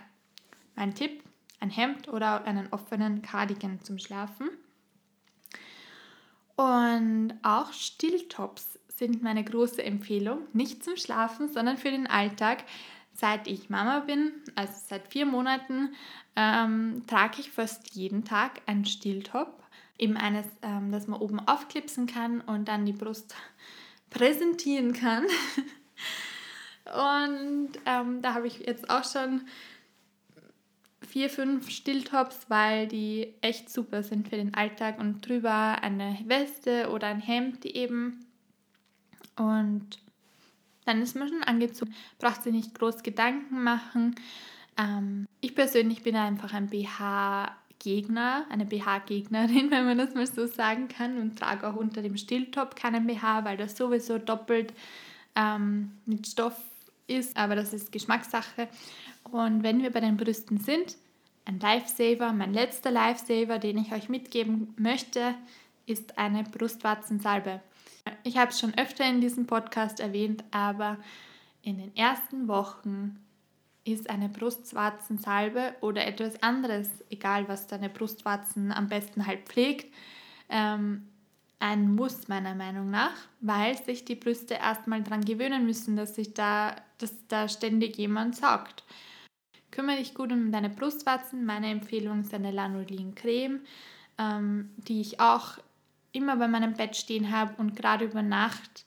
mein 0.76 0.94
Tipp, 0.94 1.24
ein 1.60 1.70
Hemd 1.70 2.08
oder 2.08 2.46
einen 2.46 2.72
offenen 2.72 3.22
Cardigan 3.22 3.82
zum 3.82 3.98
Schlafen. 3.98 4.50
Und 6.56 7.34
auch 7.42 7.74
Stilltops 7.74 8.80
sind 8.88 9.24
meine 9.24 9.44
große 9.44 9.84
Empfehlung, 9.84 10.40
nicht 10.54 10.84
zum 10.84 10.96
Schlafen, 10.96 11.50
sondern 11.50 11.78
für 11.78 11.92
den 11.92 12.08
Alltag. 12.08 12.64
Seit 13.18 13.48
ich 13.48 13.70
Mama 13.70 14.00
bin, 14.02 14.34
also 14.56 14.74
seit 14.88 15.08
vier 15.08 15.26
Monaten, 15.26 15.96
ähm, 16.36 17.04
trage 17.08 17.40
ich 17.40 17.50
fast 17.50 17.96
jeden 17.96 18.26
Tag 18.26 18.62
einen 18.66 18.86
Stilltop. 18.86 19.64
Eben 19.98 20.18
eines, 20.18 20.46
ähm, 20.62 20.92
das 20.92 21.08
man 21.08 21.22
oben 21.22 21.40
aufklipsen 21.40 22.08
kann 22.08 22.42
und 22.42 22.68
dann 22.68 22.86
die 22.86 22.92
Brust 22.92 23.34
präsentieren 24.10 24.92
kann. 24.92 25.24
und 26.86 27.70
ähm, 27.86 28.22
da 28.22 28.34
habe 28.34 28.48
ich 28.48 28.60
jetzt 28.60 28.90
auch 28.90 29.10
schon 29.10 29.48
vier, 31.08 31.30
fünf 31.30 31.70
Stilltops, 31.70 32.50
weil 32.50 32.90
die 32.90 33.34
echt 33.40 33.70
super 33.70 34.04
sind 34.04 34.28
für 34.28 34.36
den 34.36 34.54
Alltag 34.56 35.00
und 35.00 35.26
drüber 35.26 35.82
eine 35.82 36.20
Weste 36.26 36.90
oder 36.90 37.08
ein 37.08 37.22
Hemd, 37.22 37.64
eben 37.66 38.26
und 39.38 40.05
dann 40.86 41.02
ist 41.02 41.16
man 41.16 41.28
schon 41.28 41.44
angezogen, 41.44 41.94
braucht 42.20 42.44
sich 42.44 42.54
nicht 42.54 42.78
groß 42.78 43.04
Gedanken 43.04 43.64
machen. 43.64 44.16
Ähm, 44.78 45.28
ich 45.42 45.56
persönlich 45.56 46.04
bin 46.04 46.16
einfach 46.16 46.54
ein 46.54 46.68
BH-Gegner, 46.68 48.46
eine 48.50 48.66
BH-Gegnerin, 48.66 49.72
wenn 49.72 49.86
man 49.86 49.98
das 49.98 50.14
mal 50.14 50.28
so 50.28 50.48
sagen 50.48 50.88
kann, 50.88 51.18
und 51.18 51.40
trage 51.40 51.68
auch 51.68 51.76
unter 51.76 52.02
dem 52.02 52.18
Stilltop 52.18 52.76
keinen 52.76 53.08
BH, 53.08 53.46
weil 53.46 53.58
das 53.58 53.76
sowieso 53.76 54.18
doppelt 54.18 54.74
ähm, 55.36 55.92
mit 56.06 56.28
Stoff 56.28 56.58
ist, 57.08 57.38
aber 57.38 57.56
das 57.56 57.74
ist 57.74 57.92
Geschmackssache. 57.92 58.68
Und 59.24 59.64
wenn 59.64 59.82
wir 59.82 59.92
bei 59.92 60.00
den 60.00 60.18
Brüsten 60.18 60.60
sind, 60.60 60.96
ein 61.46 61.60
Lifesaver, 61.60 62.34
mein 62.34 62.54
letzter 62.54 62.92
Lifesaver, 62.92 63.60
den 63.60 63.78
ich 63.78 63.92
euch 63.92 64.10
mitgeben 64.10 64.74
möchte, 64.78 65.36
ist 65.86 66.18
eine 66.18 66.44
Brustwarzensalbe. 66.44 67.62
Ich 68.24 68.38
habe 68.38 68.52
es 68.52 68.60
schon 68.60 68.78
öfter 68.78 69.08
in 69.08 69.22
diesem 69.22 69.48
Podcast 69.48 70.00
erwähnt, 70.00 70.44
aber 70.52 70.98
in 71.62 71.78
den 71.78 71.96
ersten 71.96 72.48
Wochen 72.48 73.20
ist 73.84 74.10
eine 74.10 74.30
Brustwarzensalbe 74.30 75.76
oder 75.82 76.06
etwas 76.06 76.42
anderes, 76.42 76.90
egal 77.10 77.48
was 77.48 77.68
deine 77.68 77.90
Brustwarzen 77.90 78.72
am 78.72 78.88
besten 78.88 79.28
halt 79.28 79.48
pflegt, 79.48 79.94
ähm, 80.50 81.08
ein 81.60 81.96
Muss 81.96 82.28
meiner 82.28 82.56
Meinung 82.56 82.90
nach, 82.90 83.16
weil 83.42 83.78
sich 83.78 84.06
die 84.06 84.16
Brüste 84.16 84.56
erstmal 84.56 85.02
daran 85.04 85.24
gewöhnen 85.24 85.66
müssen, 85.66 85.96
dass 85.96 86.16
sich 86.16 86.34
da, 86.34 86.76
dass 86.98 87.14
da 87.28 87.48
ständig 87.48 87.98
jemand 87.98 88.36
saugt. 88.36 88.84
Kümmere 89.72 89.98
dich 89.98 90.14
gut 90.14 90.32
um 90.32 90.52
deine 90.52 90.70
Brustwarzen. 90.70 91.46
Meine 91.46 91.70
Empfehlung 91.70 92.22
ist 92.22 92.34
eine 92.34 92.52
Lanolin 92.52 93.16
Creme, 93.16 93.62
ähm, 94.18 94.72
die 94.78 95.02
ich 95.02 95.20
auch 95.20 95.58
immer 96.16 96.38
bei 96.38 96.48
meinem 96.48 96.74
Bett 96.74 96.96
stehen 96.96 97.32
habe 97.32 97.56
und 97.58 97.76
gerade 97.76 98.06
über 98.06 98.22
Nacht 98.22 98.86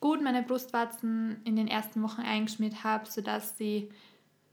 gut 0.00 0.22
meine 0.22 0.42
Brustwarzen 0.42 1.40
in 1.44 1.56
den 1.56 1.66
ersten 1.66 2.02
Wochen 2.02 2.20
eingeschmiert 2.20 2.84
habe, 2.84 3.06
sodass 3.10 3.56
sie 3.56 3.90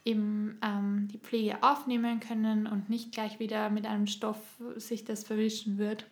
eben 0.05 0.57
ähm, 0.63 1.07
die 1.11 1.17
Pflege 1.17 1.61
aufnehmen 1.61 2.19
können 2.19 2.67
und 2.67 2.89
nicht 2.89 3.11
gleich 3.11 3.39
wieder 3.39 3.69
mit 3.69 3.85
einem 3.85 4.07
Stoff 4.07 4.37
sich 4.77 5.03
das 5.03 5.23
verwischen 5.23 5.77
wird. 5.77 6.05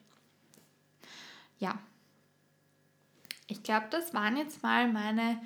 Ja, 1.57 1.79
ich 3.47 3.63
glaube, 3.63 3.87
das 3.89 4.13
waren 4.13 4.37
jetzt 4.37 4.61
mal 4.61 4.91
meine 4.91 5.41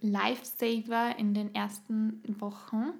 Lifesaver 0.00 1.16
in 1.18 1.34
den 1.34 1.54
ersten 1.54 2.22
Wochen. 2.40 2.92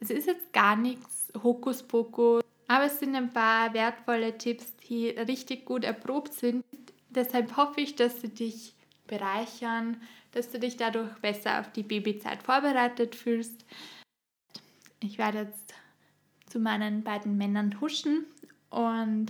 Es 0.00 0.10
ist 0.10 0.26
jetzt 0.26 0.52
gar 0.52 0.76
nichts 0.76 1.32
Hokuspokus, 1.42 2.43
aber 2.74 2.86
es 2.86 2.98
sind 2.98 3.14
ein 3.14 3.32
paar 3.32 3.72
wertvolle 3.72 4.36
Tipps, 4.36 4.74
die 4.88 5.10
richtig 5.10 5.64
gut 5.64 5.84
erprobt 5.84 6.34
sind. 6.34 6.64
Deshalb 7.08 7.56
hoffe 7.56 7.80
ich, 7.80 7.94
dass 7.94 8.20
sie 8.20 8.30
dich 8.30 8.74
bereichern, 9.06 10.02
dass 10.32 10.50
du 10.50 10.58
dich 10.58 10.76
dadurch 10.76 11.14
besser 11.18 11.60
auf 11.60 11.70
die 11.70 11.84
Babyzeit 11.84 12.42
vorbereitet 12.42 13.14
fühlst. 13.14 13.64
Ich 14.98 15.18
werde 15.18 15.42
jetzt 15.42 15.74
zu 16.48 16.58
meinen 16.58 17.04
beiden 17.04 17.36
Männern 17.36 17.80
huschen 17.80 18.24
und 18.70 19.26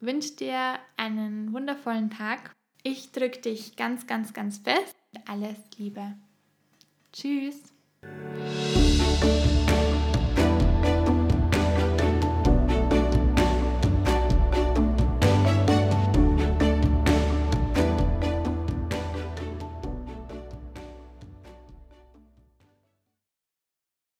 wünsche 0.00 0.32
dir 0.36 0.78
einen 0.98 1.54
wundervollen 1.54 2.10
Tag. 2.10 2.54
Ich 2.82 3.10
drücke 3.12 3.40
dich 3.40 3.76
ganz, 3.76 4.06
ganz, 4.06 4.34
ganz 4.34 4.58
fest. 4.58 4.94
Alles 5.26 5.56
Liebe. 5.78 6.12
Tschüss. 7.10 7.72